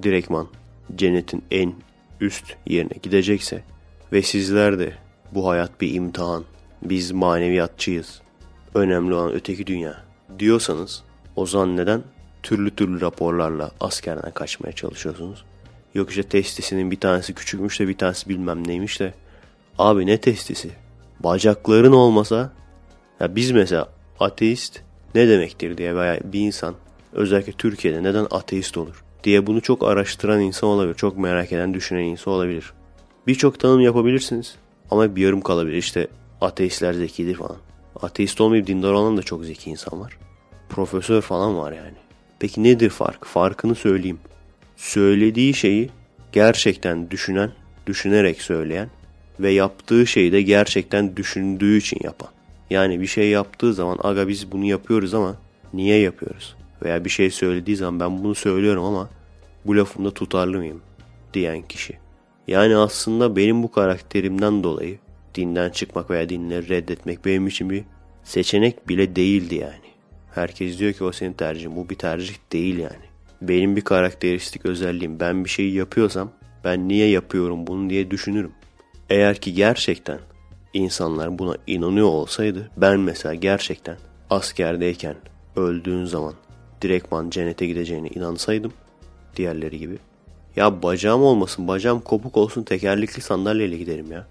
[0.02, 0.48] direktman
[0.96, 1.74] cennetin en
[2.20, 3.64] üst yerine gidecekse
[4.12, 4.92] ve sizler de
[5.32, 6.44] bu hayat bir imtihan,
[6.82, 8.22] biz maneviyatçıyız,
[8.74, 10.04] önemli olan öteki dünya
[10.38, 11.02] diyorsanız
[11.36, 12.02] o zaman neden
[12.42, 15.44] türlü türlü raporlarla askerden kaçmaya çalışıyorsunuz?
[15.94, 19.14] Yok işte testisinin bir tanesi küçükmüş de bir tanesi bilmem neymiş de.
[19.78, 20.70] Abi ne testisi?
[21.20, 22.52] Bacakların olmasa
[23.20, 23.88] ya biz mesela
[24.20, 24.80] ateist
[25.14, 26.74] ne demektir diye veya bir insan
[27.12, 30.94] özellikle Türkiye'de neden ateist olur diye bunu çok araştıran insan olabilir.
[30.94, 32.72] Çok merak eden, düşünen insan olabilir.
[33.26, 34.56] Birçok tanım yapabilirsiniz
[34.90, 35.76] ama bir yarım kalabilir.
[35.76, 36.08] İşte
[36.40, 37.56] ateistler zekidir falan.
[38.02, 40.18] Ateist olmayıp dindar olan da çok zeki insan var.
[40.68, 41.96] Profesör falan var yani.
[42.38, 43.24] Peki nedir fark?
[43.26, 44.18] Farkını söyleyeyim.
[44.78, 45.90] Söylediği şeyi
[46.32, 47.50] gerçekten düşünen,
[47.86, 48.90] düşünerek söyleyen
[49.40, 52.28] ve yaptığı şeyi de gerçekten düşündüğü için yapan.
[52.70, 55.36] Yani bir şey yaptığı zaman aga biz bunu yapıyoruz ama
[55.74, 56.56] niye yapıyoruz?
[56.82, 59.08] Veya bir şey söylediği zaman ben bunu söylüyorum ama
[59.66, 60.80] bu lafımda tutarlı mıyım?
[61.34, 61.98] Diyen kişi.
[62.48, 64.98] Yani aslında benim bu karakterimden dolayı
[65.34, 67.84] dinden çıkmak veya dinleri reddetmek benim için bir
[68.24, 69.88] seçenek bile değildi yani.
[70.34, 71.76] Herkes diyor ki o senin tercihin.
[71.76, 73.07] Bu bir tercih değil yani.
[73.42, 75.20] Benim bir karakteristik özelliğim.
[75.20, 76.30] Ben bir şeyi yapıyorsam
[76.64, 78.52] ben niye yapıyorum bunu diye düşünürüm.
[79.10, 80.18] Eğer ki gerçekten
[80.74, 83.96] insanlar buna inanıyor olsaydı ben mesela gerçekten
[84.30, 85.16] askerdeyken
[85.56, 86.34] öldüğün zaman
[86.82, 88.72] direktman cennete gideceğine inansaydım
[89.36, 89.98] diğerleri gibi.
[90.56, 94.26] Ya bacağım olmasın bacağım kopuk olsun tekerlekli sandalyeyle giderim ya.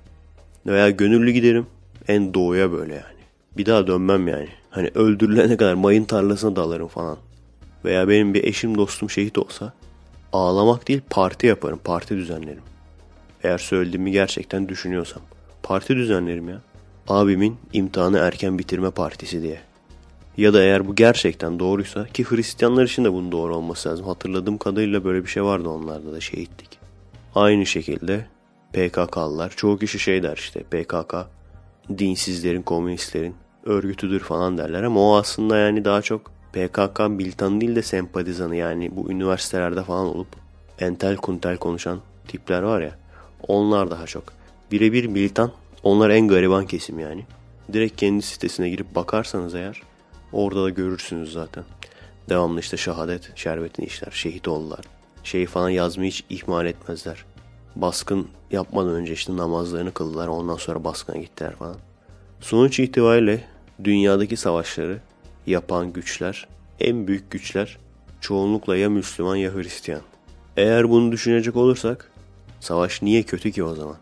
[0.66, 1.68] Veya gönüllü giderim
[2.08, 3.18] en doğuya böyle yani.
[3.58, 4.49] Bir daha dönmem yani.
[4.70, 7.18] Hani öldürülene kadar mayın tarlasına dalarım falan.
[7.86, 9.73] Veya benim bir eşim dostum şehit olsa
[10.34, 11.80] ağlamak değil parti yaparım.
[11.84, 12.63] Parti düzenlerim.
[13.43, 15.23] Eğer söylediğimi gerçekten düşünüyorsam.
[15.63, 16.61] Parti düzenlerim ya.
[17.07, 19.59] Abimin imtihanı erken bitirme partisi diye.
[20.38, 24.05] Ya da eğer bu gerçekten doğruysa ki Hristiyanlar için de bunun doğru olması lazım.
[24.05, 26.80] Hatırladığım kadarıyla böyle bir şey vardı onlarda da şehitlik.
[27.36, 28.25] Aynı şekilde
[28.73, 31.15] PKK'lılar çoğu kişi şey der işte PKK
[31.97, 37.82] dinsizlerin, komünistlerin örgütüdür falan derler ama o aslında yani daha çok PKK militanı değil de
[37.82, 40.28] sempatizanı yani bu üniversitelerde falan olup
[40.80, 42.97] entel kuntel konuşan tipler var ya
[43.47, 44.24] onlar daha çok.
[44.72, 45.51] Birebir militan
[45.84, 47.26] onlar en gariban kesim yani.
[47.74, 49.82] Direkt kendi sitesine girip bakarsanız eğer
[50.34, 51.64] orada da görürsünüz zaten.
[52.30, 54.86] Devamlı işte şehadet, şerbetini işler, şehit oldular.
[55.24, 57.26] Şeyi falan yazmayı hiç ihmal etmezler.
[57.76, 61.76] Baskın yapmadan önce işte namazlarını kıldılar ondan sonra baskına gittiler falan.
[62.39, 63.43] Sonuç itibariyle
[63.84, 64.99] dünyadaki savaşları
[65.48, 66.48] yapan güçler,
[66.80, 67.78] en büyük güçler
[68.22, 70.02] çoğunlukla ya Müslüman ya Hristiyan.
[70.58, 72.12] Eğer bunu düşünecek olursak
[72.60, 73.98] savaş niye kötü ki o zaman?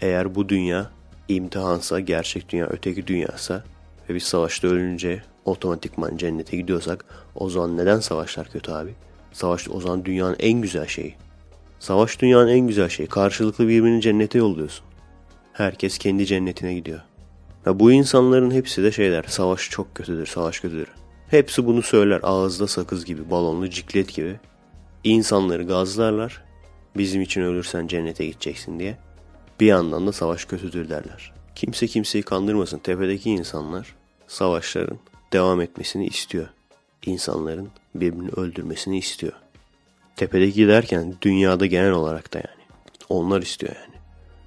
[0.00, 0.90] Eğer bu dünya
[1.28, 3.64] imtihansa, gerçek dünya öteki dünyasa
[4.08, 8.94] ve biz savaşta ölünce otomatikman cennete gidiyorsak o zaman neden savaşlar kötü abi?
[9.32, 11.14] Savaş o zaman dünyanın en güzel şeyi.
[11.78, 13.08] Savaş dünyanın en güzel şeyi.
[13.08, 14.86] Karşılıklı birbirini cennete yolluyorsun.
[15.52, 17.00] Herkes kendi cennetine gidiyor.
[17.66, 19.24] Ya bu insanların hepsi de şeyler.
[19.28, 20.88] Savaş çok kötüdür, savaş kötüdür.
[21.28, 24.36] Hepsi bunu söyler ağızda sakız gibi, balonlu ciklet gibi.
[25.04, 26.42] İnsanları gazlarlar.
[26.96, 28.98] Bizim için ölürsen cennete gideceksin diye.
[29.60, 31.32] Bir yandan da savaş kötüdür derler.
[31.54, 32.78] Kimse kimseyi kandırmasın.
[32.78, 33.94] Tepedeki insanlar
[34.26, 34.98] savaşların
[35.32, 36.46] devam etmesini istiyor.
[37.06, 39.32] İnsanların birbirini öldürmesini istiyor.
[40.16, 42.66] Tepedeki derken dünyada genel olarak da yani.
[43.08, 43.94] Onlar istiyor yani.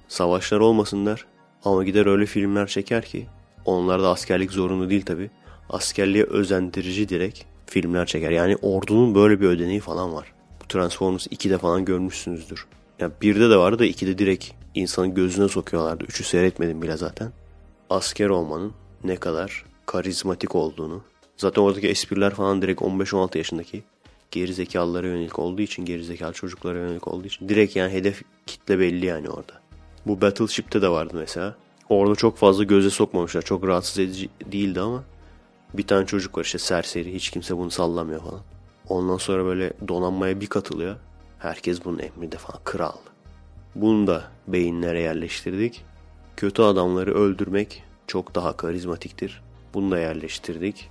[0.08, 1.26] Savaşlar olmasınlar
[1.64, 3.26] ama gider öyle filmler çeker ki
[3.64, 5.30] onlarda askerlik zorunlu değil tabi.
[5.70, 8.30] Askerliğe özendirici direkt filmler çeker.
[8.30, 10.32] Yani ordunun böyle bir ödeneği falan var.
[10.62, 12.66] Bu Transformers 2'de falan görmüşsünüzdür.
[12.98, 16.04] Yani birde de vardı da 2'de direkt insanın gözüne sokuyorlardı.
[16.04, 17.32] Üçü seyretmedim bile zaten.
[17.90, 18.72] Asker olmanın
[19.04, 21.02] ne kadar karizmatik olduğunu.
[21.36, 23.82] Zaten oradaki espriler falan direkt 15-16 yaşındaki
[24.30, 28.78] geri zekalılara yönelik olduğu için, geri zekalı çocuklara yönelik olduğu için direkt yani hedef kitle
[28.78, 29.59] belli yani orada.
[30.06, 31.56] Bu Battleship'te de vardı mesela.
[31.88, 33.42] Orada çok fazla göze sokmamışlar.
[33.42, 35.04] Çok rahatsız edici değildi ama
[35.74, 37.14] bir tane çocuk var işte serseri.
[37.14, 38.40] Hiç kimse bunu sallamıyor falan.
[38.88, 40.96] Ondan sonra böyle donanmaya bir katılıyor.
[41.38, 42.60] Herkes bunun emrinde falan.
[42.64, 42.96] Kral.
[43.74, 45.84] Bunu da beyinlere yerleştirdik.
[46.36, 49.42] Kötü adamları öldürmek çok daha karizmatiktir.
[49.74, 50.90] Bunu da yerleştirdik.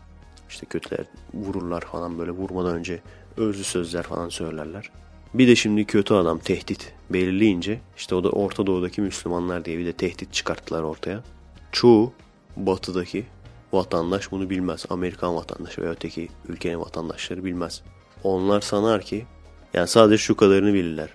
[0.49, 3.01] İşte kötüler vururlar falan böyle vurmadan önce
[3.37, 4.91] özlü sözler falan söylerler.
[5.33, 9.85] Bir de şimdi kötü adam tehdit belirleyince işte o da Orta Doğu'daki Müslümanlar diye bir
[9.85, 11.23] de tehdit çıkarttılar ortaya.
[11.71, 12.13] Çoğu
[12.57, 13.25] batıdaki
[13.73, 14.85] vatandaş bunu bilmez.
[14.89, 17.81] Amerikan vatandaşı veya öteki ülkenin vatandaşları bilmez.
[18.23, 19.25] Onlar sanar ki
[19.73, 21.09] yani sadece şu kadarını bilirler.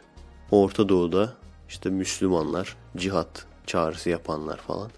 [0.51, 1.35] Orta Doğu'da
[1.69, 4.91] işte Müslümanlar, cihat çağrısı yapanlar falan.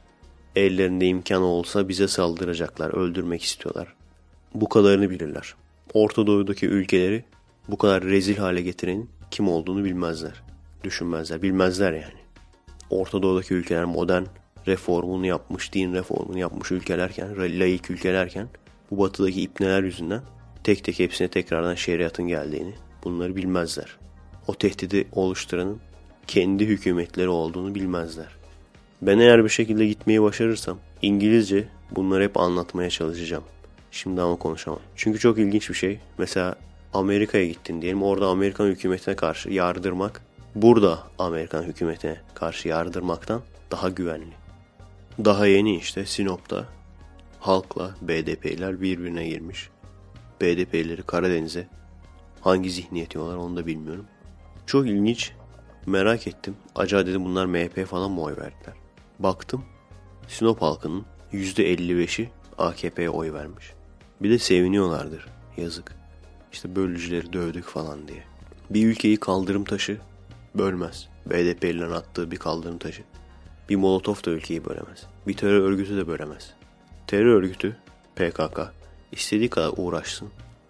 [0.57, 3.95] Ellerinde imkan olsa bize saldıracaklar, öldürmek istiyorlar.
[4.55, 5.55] Bu kadarını bilirler.
[5.95, 7.25] Orta Doğu'daki ülkeleri
[7.69, 10.43] bu kadar rezil hale getirenin kim olduğunu bilmezler.
[10.85, 12.21] Düşünmezler, bilmezler yani.
[12.91, 14.25] Orta Doğu'daki ülkeler modern
[14.67, 18.49] reformunu yapmış, din reformunu yapmış ülkelerken, laik ülkelerken
[18.91, 20.23] bu batıdaki ipneler yüzünden
[20.65, 23.97] tek tek hepsine tekrardan şeriatın geldiğini bunları bilmezler.
[24.47, 25.81] O tehdidi oluşturanın
[26.27, 28.29] kendi hükümetleri olduğunu bilmezler.
[29.03, 33.45] Ben eğer bir şekilde gitmeyi başarırsam İngilizce bunları hep anlatmaya çalışacağım.
[33.91, 34.81] Şimdi ama konuşamam.
[34.97, 35.99] Çünkü çok ilginç bir şey.
[36.19, 36.57] Mesela
[36.95, 38.03] Amerika'ya gittin diyelim.
[38.03, 40.23] Orada Amerikan hükümetine karşı yardırmak
[40.55, 44.35] burada Amerikan hükümetine karşı yardırmaktan daha güvenli.
[45.25, 46.69] Daha yeni işte Sinop'ta
[47.41, 49.69] halkla BDP'ler birbirine girmiş.
[50.41, 51.69] BDP'leri Karadeniz'e
[52.41, 54.07] hangi zihniyet diyorlar onu da bilmiyorum.
[54.67, 55.33] Çok ilginç.
[55.87, 56.57] Merak ettim.
[56.75, 58.75] Acaba dedim bunlar MHP falan mı oy verdiler?
[59.19, 59.65] Baktım
[60.29, 63.73] Sinop halkının %55'i AKP'ye oy vermiş.
[64.23, 65.27] Bir de seviniyorlardır.
[65.57, 65.97] Yazık.
[66.57, 68.23] İşte bölücüleri dövdük falan diye.
[68.71, 69.99] Bir ülkeyi kaldırım taşı
[70.55, 71.09] bölmez.
[71.27, 73.03] BDP'lilerin attığı bir kaldırım taşı.
[73.69, 75.07] Bir molotof da ülkeyi bölemez.
[75.27, 76.55] Bir terör örgütü de bölemez.
[77.07, 77.77] Terör örgütü
[78.15, 78.61] PKK
[79.13, 80.29] istediği kadar uğraşsın.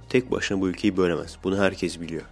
[0.09, 1.37] Tek başına bu ülkeyi bölemez.
[1.45, 2.25] Bunu herkes biliyor.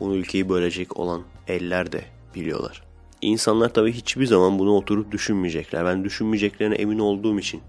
[0.00, 2.04] Bunu ülkeyi bölecek olan eller de
[2.34, 2.82] biliyorlar.
[3.20, 5.84] İnsanlar tabii hiçbir zaman bunu oturup düşünmeyecekler.
[5.84, 7.60] Ben düşünmeyeceklerine emin olduğum için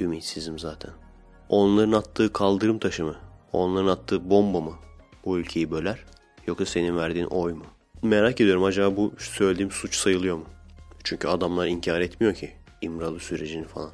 [0.00, 0.90] ümitsizim zaten.
[1.48, 3.16] Onların attığı kaldırım taşı mı?
[3.52, 4.72] Onların attığı bomba mı
[5.24, 6.04] bu ülkeyi böler?
[6.46, 7.64] Yoksa senin verdiğin oy mu?
[8.02, 10.44] Merak ediyorum acaba bu söylediğim suç sayılıyor mu?
[11.04, 13.90] Çünkü adamlar inkar etmiyor ki İmralı sürecini falan.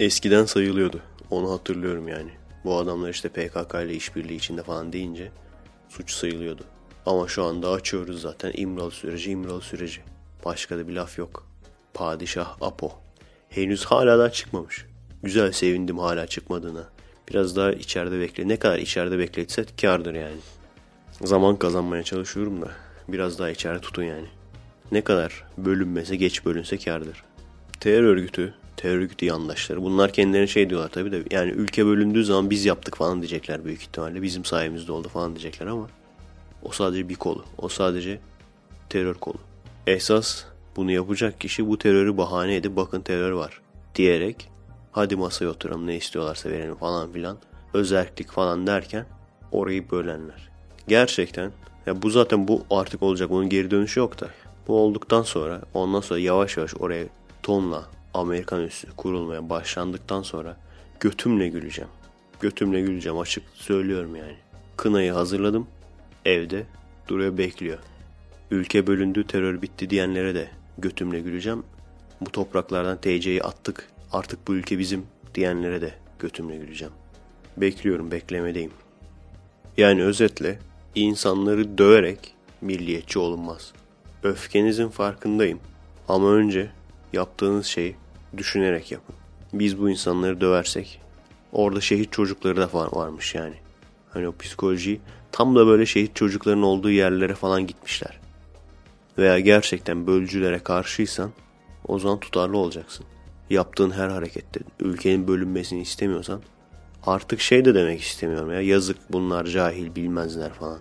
[0.00, 1.02] Eskiden sayılıyordu.
[1.30, 2.30] Onu hatırlıyorum yani.
[2.64, 5.30] Bu adamlar işte PKK ile işbirliği içinde falan deyince
[5.88, 6.64] suç sayılıyordu.
[7.06, 10.00] Ama şu anda açıyoruz zaten İmralı süreci, İmralı süreci.
[10.44, 11.46] Başka da bir laf yok.
[11.94, 12.92] Padişah Apo.
[13.48, 14.86] Henüz hala da çıkmamış.
[15.22, 16.88] Güzel sevindim hala çıkmadığına.
[17.30, 18.48] Biraz daha içeride bekle.
[18.48, 20.36] Ne kadar içeride bekletse kardır yani.
[21.22, 22.70] Zaman kazanmaya çalışıyorum da
[23.08, 24.26] biraz daha içeride tutun yani.
[24.92, 27.22] Ne kadar bölünmese geç bölünse kardır.
[27.80, 32.50] Terör örgütü, terör örgütü yandaşları bunlar kendilerine şey diyorlar tabii de yani ülke bölündüğü zaman
[32.50, 34.22] biz yaptık falan diyecekler büyük ihtimalle.
[34.22, 35.88] Bizim sayemizde oldu falan diyecekler ama
[36.62, 37.44] o sadece bir kolu.
[37.58, 38.20] O sadece
[38.88, 39.38] terör kolu.
[39.86, 40.44] Esas
[40.76, 43.60] bunu yapacak kişi bu terörü bahane edip bakın terör var
[43.94, 44.48] diyerek
[44.94, 47.38] hadi masaya oturalım ne istiyorlarsa verelim falan filan
[47.74, 49.06] özellik falan derken
[49.52, 50.48] orayı bölenler.
[50.88, 51.52] Gerçekten
[51.86, 54.28] ya bu zaten bu artık olacak bunun geri dönüşü yok da
[54.68, 57.06] bu olduktan sonra ondan sonra yavaş yavaş oraya
[57.42, 57.84] tonla
[58.14, 60.56] Amerikan üssü kurulmaya başlandıktan sonra
[61.00, 61.90] götümle güleceğim.
[62.40, 64.36] Götümle güleceğim açık söylüyorum yani.
[64.76, 65.66] Kınayı hazırladım.
[66.24, 66.66] Evde
[67.08, 67.78] duruyor bekliyor.
[68.50, 71.62] Ülke bölündü terör bitti diyenlere de götümle güleceğim.
[72.20, 76.94] Bu topraklardan TC'yi attık artık bu ülke bizim diyenlere de götümle güleceğim.
[77.56, 78.70] Bekliyorum beklemedeyim.
[79.76, 80.58] Yani özetle
[80.94, 83.72] insanları döverek milliyetçi olunmaz.
[84.22, 85.60] Öfkenizin farkındayım
[86.08, 86.70] ama önce
[87.12, 87.96] yaptığınız şeyi
[88.36, 89.14] düşünerek yapın.
[89.52, 91.00] Biz bu insanları döversek
[91.52, 93.54] orada şehit çocukları da var, varmış yani.
[94.10, 95.00] Hani o psikoloji
[95.32, 98.20] tam da böyle şehit çocukların olduğu yerlere falan gitmişler.
[99.18, 101.30] Veya gerçekten bölücülere karşıysan
[101.88, 103.06] o zaman tutarlı olacaksın.
[103.50, 106.40] Yaptığın her harekette ülkenin bölünmesini istemiyorsan
[107.06, 110.78] artık şey de demek istemiyorum ya yazık bunlar cahil bilmezler falan.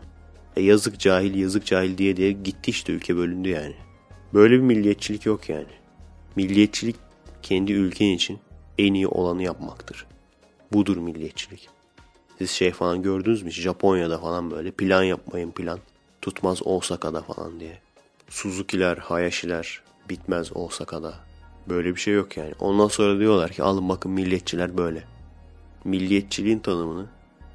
[0.56, 3.76] E yazık cahil yazık cahil diye diye gitti işte ülke bölündü yani.
[4.34, 5.74] Böyle bir milliyetçilik yok yani.
[6.36, 6.96] Milliyetçilik
[7.42, 8.40] kendi ülken için
[8.78, 10.06] en iyi olanı yapmaktır.
[10.74, 11.70] Budur milliyetçilik.
[12.38, 13.52] Siz şey falan gördünüz mü?
[13.52, 15.80] Japonya'da falan böyle plan yapmayın plan.
[16.22, 17.80] Tutmaz Osaka'da falan diye.
[18.30, 21.14] Suzuki'ler, Hayashi'ler bitmez Osaka'da.
[21.70, 22.52] Böyle bir şey yok yani.
[22.60, 25.04] Ondan sonra diyorlar ki alın bakın milliyetçiler böyle.
[25.84, 27.06] Milliyetçiliğin tanımını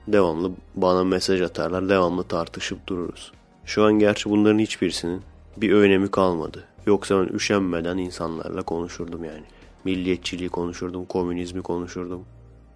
[0.09, 1.89] devamlı bana mesaj atarlar.
[1.89, 3.33] Devamlı tartışıp dururuz.
[3.65, 5.23] Şu an gerçi bunların hiçbirisinin
[5.57, 6.65] bir önemi kalmadı.
[6.87, 9.45] Yoksa ben üşenmeden insanlarla konuşurdum yani.
[9.85, 12.25] Milliyetçiliği konuşurdum, komünizmi konuşurdum.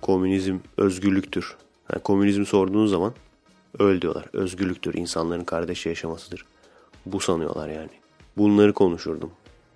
[0.01, 1.57] Komünizm özgürlüktür.
[1.93, 3.13] Yani komünizmi sorduğunuz zaman
[3.79, 4.25] öl diyorlar.
[4.33, 6.45] Özgürlüktür, insanların kardeşçe yaşamasıdır.
[7.07, 7.91] Bu sanıyorlar yani.
[8.37, 9.31] Bunları konuşurdum.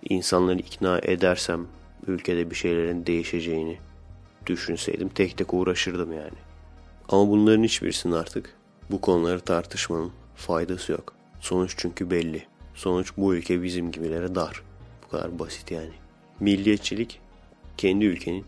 [0.08, 1.66] İnsanları ikna edersem
[2.06, 3.78] ülkede bir şeylerin değişeceğini
[4.46, 6.38] düşünseydim tek tek uğraşırdım yani.
[7.08, 8.56] Ama bunların hiçbirisinin artık
[8.90, 11.12] bu konuları tartışmanın faydası yok.
[11.40, 12.46] Sonuç çünkü belli.
[12.74, 14.62] Sonuç bu ülke bizim gibilere dar.
[15.04, 15.92] Bu kadar basit yani.
[16.40, 17.20] Milliyetçilik
[17.76, 18.44] kendi ülkenin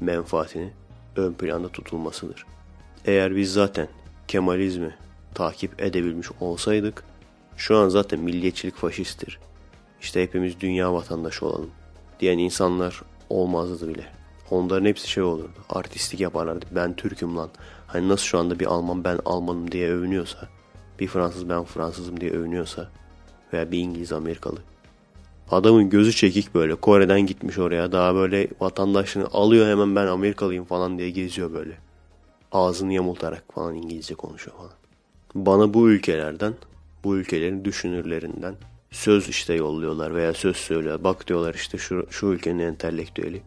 [0.00, 0.70] menfaatini
[1.16, 2.46] ön planda tutulmasıdır.
[3.04, 3.88] Eğer biz zaten
[4.28, 4.94] Kemalizmi
[5.34, 7.04] takip edebilmiş olsaydık
[7.56, 9.38] şu an zaten milliyetçilik faşisttir.
[10.02, 11.70] İşte hepimiz dünya vatandaşı olalım
[12.20, 14.04] diyen insanlar olmazdı bile.
[14.50, 15.58] Onların hepsi şey olurdu.
[15.70, 16.66] Artistik yaparlardı.
[16.70, 17.50] Ben Türk'üm lan.
[17.86, 20.48] Hani nasıl şu anda bir Alman ben Almanım diye övünüyorsa,
[21.00, 22.90] bir Fransız ben Fransızım diye övünüyorsa
[23.52, 24.58] veya bir İngiliz Amerikalı.
[25.50, 26.74] Adamın gözü çekik böyle.
[26.74, 27.92] Kore'den gitmiş oraya.
[27.92, 31.78] Daha böyle vatandaşını alıyor hemen ben Amerikalıyım falan diye geziyor böyle.
[32.52, 34.72] Ağzını yamultarak falan İngilizce konuşuyor falan.
[35.34, 36.54] Bana bu ülkelerden,
[37.04, 38.54] bu ülkelerin düşünürlerinden
[38.92, 41.04] söz işte yolluyorlar veya söz söylüyor.
[41.04, 43.42] Bak diyorlar işte şu, şu ülkenin entelektüeli.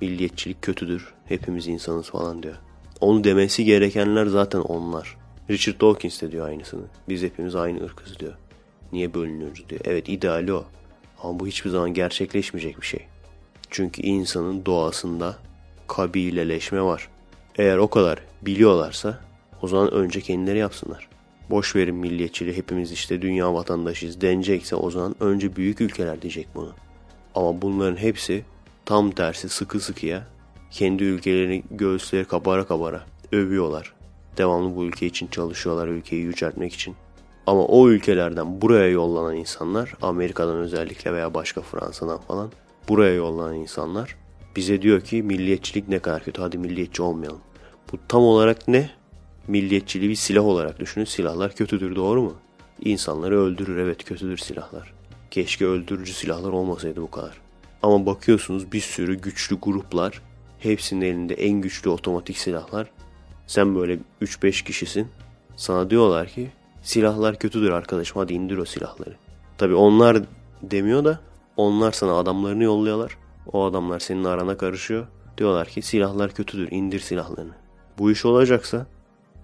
[0.00, 1.14] Milliyetçilik kötüdür.
[1.24, 2.54] Hepimiz insanız falan diyor.
[3.00, 5.16] Onu demesi gerekenler zaten onlar.
[5.50, 6.84] Richard Dawkins de diyor aynısını.
[7.08, 8.34] Biz hepimiz aynı ırkız diyor.
[8.92, 9.80] Niye bölünüyoruz diyor.
[9.84, 10.64] Evet ideali o.
[11.22, 13.06] Ama bu hiçbir zaman gerçekleşmeyecek bir şey.
[13.70, 15.36] Çünkü insanın doğasında
[15.88, 17.08] kabileleşme var.
[17.56, 19.20] Eğer o kadar biliyorlarsa
[19.62, 21.08] o zaman önce kendileri yapsınlar.
[21.50, 26.72] Boş verin milliyetçiliği hepimiz işte dünya vatandaşıyız denecekse o zaman önce büyük ülkeler diyecek bunu.
[27.34, 28.44] Ama bunların hepsi
[28.84, 30.26] tam tersi sıkı sıkıya
[30.70, 33.92] kendi ülkelerini göğüsleri kabara kabara övüyorlar.
[34.38, 36.94] Devamlı bu ülke için çalışıyorlar ülkeyi yüceltmek için.
[37.46, 42.52] Ama o ülkelerden buraya yollanan insanlar Amerika'dan özellikle veya başka Fransa'dan falan
[42.88, 44.16] buraya yollanan insanlar
[44.56, 47.40] bize diyor ki milliyetçilik ne kadar kötü hadi milliyetçi olmayalım.
[47.92, 48.90] Bu tam olarak ne?
[49.48, 51.04] Milliyetçiliği bir silah olarak düşünün.
[51.04, 52.34] Silahlar kötüdür doğru mu?
[52.84, 54.92] İnsanları öldürür evet kötüdür silahlar.
[55.30, 57.40] Keşke öldürücü silahlar olmasaydı bu kadar.
[57.82, 60.22] Ama bakıyorsunuz bir sürü güçlü gruplar
[60.58, 62.90] hepsinin elinde en güçlü otomatik silahlar.
[63.46, 65.08] Sen böyle 3-5 kişisin.
[65.56, 66.50] Sana diyorlar ki
[66.82, 69.16] silahlar kötüdür arkadaşım hadi indir o silahları.
[69.58, 70.18] Tabi onlar
[70.62, 71.20] demiyor da
[71.56, 73.16] onlar sana adamlarını yolluyorlar.
[73.52, 75.06] O adamlar senin arana karışıyor.
[75.38, 77.54] Diyorlar ki silahlar kötüdür indir silahlarını.
[77.98, 78.86] Bu iş olacaksa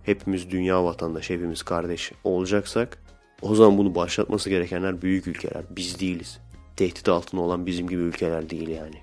[0.03, 2.99] hepimiz dünya vatandaşı hepimiz kardeş olacaksak
[3.43, 5.63] o zaman bunu başlatması gerekenler büyük ülkeler.
[5.71, 6.39] Biz değiliz.
[6.77, 8.97] Tehdit altında olan bizim gibi ülkeler değil yani.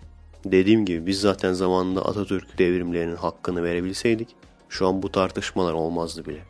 [0.46, 4.36] Dediğim gibi biz zaten zamanında Atatürk devrimlerinin hakkını verebilseydik
[4.70, 6.42] şu an bu tartışmalar olmazdı bile.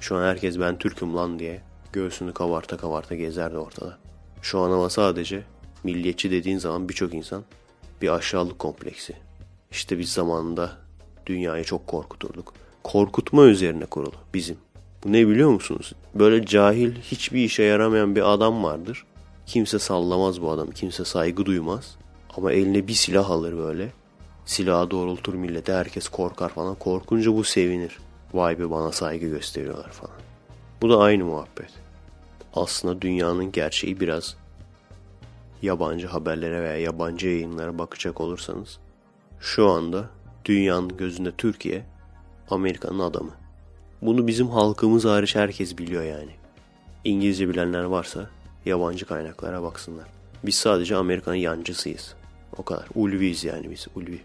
[0.00, 3.98] Şu an herkes ben Türk'üm lan diye göğsünü kavarta kavarta gezerdi ortada.
[4.42, 5.42] Şu an ama sadece
[5.84, 7.44] milliyetçi dediğin zaman birçok insan
[8.02, 9.16] bir aşağılık kompleksi.
[9.70, 10.76] İşte biz zamanında
[11.26, 12.54] dünyayı çok korkuturduk.
[12.84, 14.56] Korkutma üzerine kurulu bizim.
[15.04, 15.92] Bu ne biliyor musunuz?
[16.14, 19.04] Böyle cahil hiçbir işe yaramayan bir adam vardır.
[19.46, 20.70] Kimse sallamaz bu adam.
[20.70, 21.96] Kimse saygı duymaz.
[22.36, 23.92] Ama eline bir silah alır böyle.
[24.44, 26.74] Silahı doğrultur millete herkes korkar falan.
[26.74, 27.98] Korkunca bu sevinir.
[28.34, 30.16] Vay be bana saygı gösteriyorlar falan.
[30.82, 31.70] Bu da aynı muhabbet.
[32.54, 34.36] Aslında dünyanın gerçeği biraz
[35.62, 38.78] yabancı haberlere veya yabancı yayınlara bakacak olursanız
[39.40, 40.04] şu anda
[40.44, 41.84] dünyanın gözünde Türkiye
[42.52, 43.30] Amerika'nın adamı.
[44.02, 46.30] Bunu bizim halkımız hariç herkes biliyor yani.
[47.04, 48.30] İngilizce bilenler varsa
[48.66, 50.08] yabancı kaynaklara baksınlar.
[50.44, 52.14] Biz sadece Amerika'nın yancısıyız.
[52.56, 52.88] O kadar.
[52.94, 53.86] Ulviyiz yani biz.
[53.94, 54.20] Ulvi.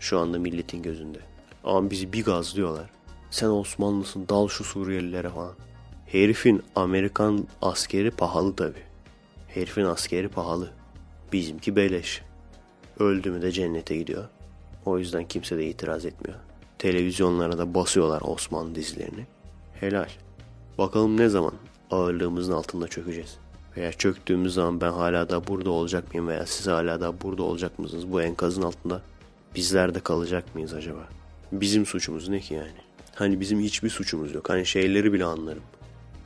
[0.00, 1.18] Şu anda milletin gözünde.
[1.64, 2.90] Ama bizi bir gazlıyorlar.
[3.30, 5.54] Sen Osmanlısın dal şu Suriyelilere falan.
[6.06, 8.78] Herifin Amerikan askeri pahalı tabi.
[9.48, 10.70] Herifin askeri pahalı.
[11.32, 12.22] Bizimki beleş.
[12.98, 14.24] Öldü mü de cennete gidiyor.
[14.84, 16.38] O yüzden kimse de itiraz etmiyor.
[16.78, 19.26] Televizyonlara da basıyorlar Osmanlı dizilerini.
[19.80, 20.08] Helal.
[20.78, 21.52] Bakalım ne zaman
[21.90, 23.38] ağırlığımızın altında çökeceğiz.
[23.76, 27.78] Veya çöktüğümüz zaman ben hala da burada olacak mıyım veya siz hala da burada olacak
[27.78, 29.02] mısınız bu enkazın altında?
[29.54, 31.08] Bizler de kalacak mıyız acaba?
[31.52, 32.72] Bizim suçumuz ne ki yani?
[33.14, 34.50] Hani bizim hiçbir suçumuz yok.
[34.50, 35.62] Hani şeyleri bile anlarım.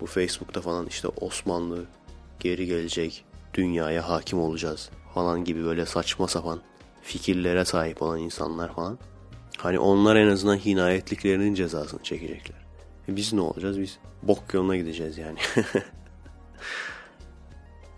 [0.01, 1.85] Bu Facebook'ta falan işte Osmanlı
[2.41, 3.25] geri gelecek,
[3.55, 6.61] dünyaya hakim olacağız falan gibi böyle saçma sapan
[7.03, 8.99] fikirlere sahip olan insanlar falan.
[9.63, 12.57] Hani onlar en azından hinayetliklerinin cezasını çekecekler.
[13.09, 13.81] E biz ne olacağız?
[13.81, 15.39] Biz bok yoluna gideceğiz yani.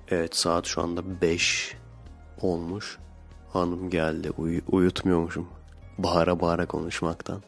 [0.08, 1.76] evet saat şu anda 5
[2.40, 2.98] olmuş.
[3.52, 4.30] Hanım geldi.
[4.30, 5.48] Uy uyutmuyormuşum.
[5.98, 7.42] Bağıra bağıra konuşmaktan.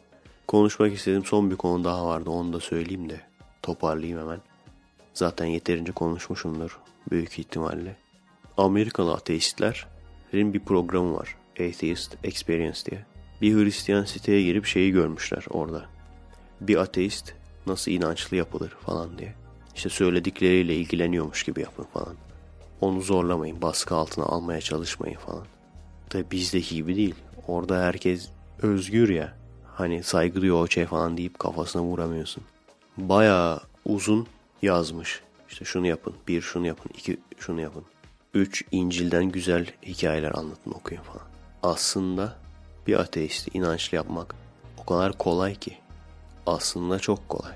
[0.47, 2.29] Konuşmak istediğim son bir konu daha vardı.
[2.29, 3.21] Onu da söyleyeyim de
[3.61, 4.41] toparlayayım hemen.
[5.13, 6.79] Zaten yeterince konuşmuşumdur
[7.11, 7.95] büyük ihtimalle.
[8.57, 11.35] Amerikalı ateistlerin bir programı var.
[11.59, 13.14] Atheist Experience diye.
[13.45, 15.85] Bir Hristiyan siteye girip şeyi görmüşler orada.
[16.61, 17.33] Bir ateist
[17.67, 19.35] nasıl inançlı yapılır falan diye.
[19.75, 22.15] İşte söyledikleriyle ilgileniyormuş gibi yapın falan.
[22.81, 25.45] Onu zorlamayın, baskı altına almaya çalışmayın falan.
[26.09, 27.15] Tabi bizdeki gibi değil.
[27.47, 28.29] Orada herkes
[28.61, 29.37] özgür ya.
[29.73, 32.43] Hani saygı duyuyor o şey falan deyip kafasına vuramıyorsun.
[32.97, 34.27] Bayağı uzun
[34.61, 35.21] yazmış.
[35.49, 37.83] İşte şunu yapın, bir şunu yapın, iki şunu yapın.
[38.33, 41.27] Üç İncil'den güzel hikayeler anlatın okuyun falan.
[41.63, 42.44] Aslında
[42.87, 44.35] bir ateisti inançlı yapmak
[44.77, 45.77] o kadar kolay ki.
[46.45, 47.53] Aslında çok kolay.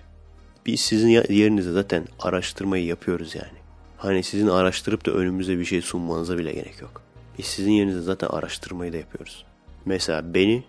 [0.66, 3.60] Biz sizin yerinizde zaten araştırmayı yapıyoruz yani.
[3.98, 7.02] Hani sizin araştırıp da önümüze bir şey sunmanıza bile gerek yok.
[7.38, 9.46] Biz sizin yerinizde zaten araştırmayı da yapıyoruz.
[9.86, 10.64] Mesela beni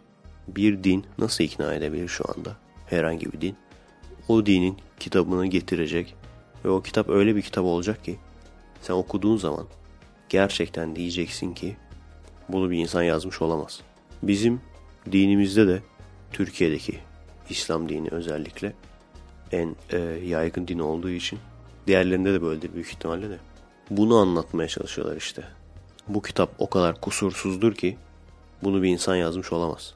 [0.48, 2.56] bir din nasıl ikna edebilir şu anda?
[2.86, 3.56] Herhangi bir din.
[4.28, 6.14] O dinin kitabını getirecek
[6.64, 8.18] ve o kitap öyle bir kitap olacak ki
[8.82, 9.66] sen okuduğun zaman
[10.28, 11.76] gerçekten diyeceksin ki
[12.48, 13.80] bunu bir insan yazmış olamaz.
[14.22, 14.60] Bizim
[15.12, 15.82] dinimizde de
[16.32, 16.98] Türkiye'deki
[17.50, 18.72] İslam dini özellikle
[19.52, 21.38] en e, yaygın din olduğu için
[21.86, 23.38] diğerlerinde de böyledir büyük ihtimalle de.
[23.90, 25.44] Bunu anlatmaya çalışıyorlar işte.
[26.08, 27.96] Bu kitap o kadar kusursuzdur ki
[28.62, 29.94] bunu bir insan yazmış olamaz.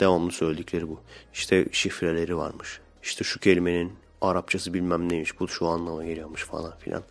[0.00, 1.00] Devamlı söyledikleri bu.
[1.34, 2.80] İşte şifreleri varmış.
[3.02, 5.40] İşte şu kelimenin Arapçası bilmem neymiş.
[5.40, 7.02] Bu şu anlama geliyormuş falan filan.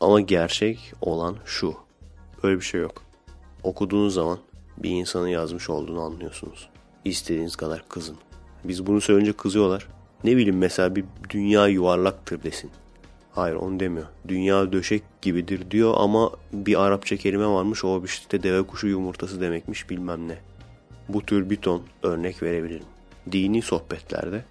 [0.00, 1.74] Ama gerçek olan şu.
[2.42, 3.02] Böyle bir şey yok.
[3.62, 4.38] Okuduğunuz zaman
[4.78, 6.68] bir insanın yazmış olduğunu anlıyorsunuz.
[7.04, 8.16] İstediğiniz kadar kızın.
[8.64, 9.88] Biz bunu söyleyince kızıyorlar.
[10.24, 12.70] Ne bileyim mesela bir dünya yuvarlaktır desin.
[13.32, 14.06] Hayır onu demiyor.
[14.28, 19.90] Dünya döşek gibidir diyor ama bir Arapça kelime varmış o işte deve kuşu yumurtası demekmiş
[19.90, 20.38] bilmem ne.
[21.08, 22.86] Bu tür bir ton örnek verebilirim.
[23.32, 24.44] Dini sohbetlerde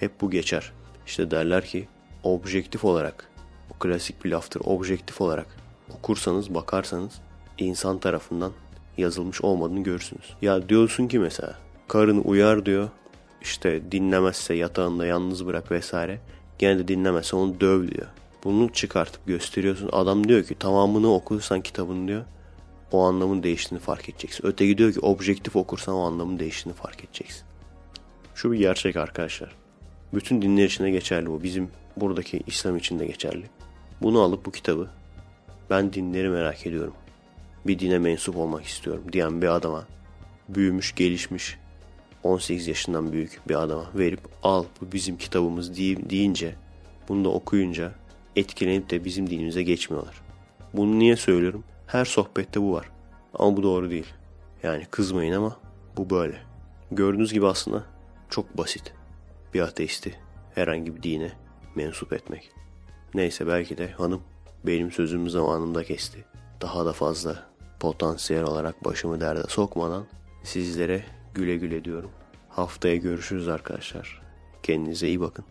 [0.00, 0.72] hep bu geçer.
[1.06, 1.88] İşte derler ki
[2.22, 3.30] objektif olarak,
[3.74, 5.46] o klasik bir laftır, objektif olarak
[5.98, 7.20] okursanız, bakarsanız
[7.58, 8.52] insan tarafından
[8.98, 10.36] yazılmış olmadığını görürsünüz.
[10.42, 12.88] Ya diyorsun ki mesela karın uyar diyor,
[13.42, 16.20] işte dinlemezse yatağında yalnız bırak vesaire.
[16.58, 18.06] Gene de dinlemezse onu döv diyor.
[18.44, 19.88] Bunu çıkartıp gösteriyorsun.
[19.92, 22.24] Adam diyor ki tamamını okursan kitabın diyor.
[22.92, 24.46] O anlamın değiştiğini fark edeceksin.
[24.46, 27.42] Öteki diyor ki objektif okursan o anlamın değiştiğini fark edeceksin.
[28.34, 29.54] Şu bir gerçek arkadaşlar.
[30.14, 31.42] Bütün dinler için de geçerli bu.
[31.42, 33.44] Bizim buradaki İslam için de geçerli.
[34.02, 34.88] Bunu alıp bu kitabı
[35.70, 36.94] ben dinleri merak ediyorum.
[37.66, 39.86] Bir dine mensup olmak istiyorum diyen bir adama
[40.48, 41.58] büyümüş, gelişmiş,
[42.22, 46.54] 18 yaşından büyük bir adama verip al bu bizim kitabımız deyince
[47.08, 47.92] bunu da okuyunca
[48.36, 50.14] etkilenip de bizim dinimize geçmiyorlar.
[50.74, 51.64] Bunu niye söylüyorum?
[51.86, 52.90] Her sohbette bu var.
[53.34, 54.06] Ama bu doğru değil.
[54.62, 55.56] Yani kızmayın ama
[55.96, 56.36] bu böyle.
[56.90, 57.84] Gördüğünüz gibi aslında
[58.30, 58.92] çok basit.
[59.54, 60.14] Bir ateisti
[60.54, 61.32] herhangi bir dine
[61.74, 62.50] mensup etmek.
[63.14, 64.22] Neyse belki de hanım
[64.66, 66.24] benim sözümü zamanında kesti.
[66.60, 70.06] Daha da fazla potansiyel olarak başımı derde sokmadan
[70.42, 71.04] sizlere
[71.34, 72.10] güle güle diyorum.
[72.48, 74.22] Haftaya görüşürüz arkadaşlar.
[74.62, 75.44] Kendinize iyi bakın.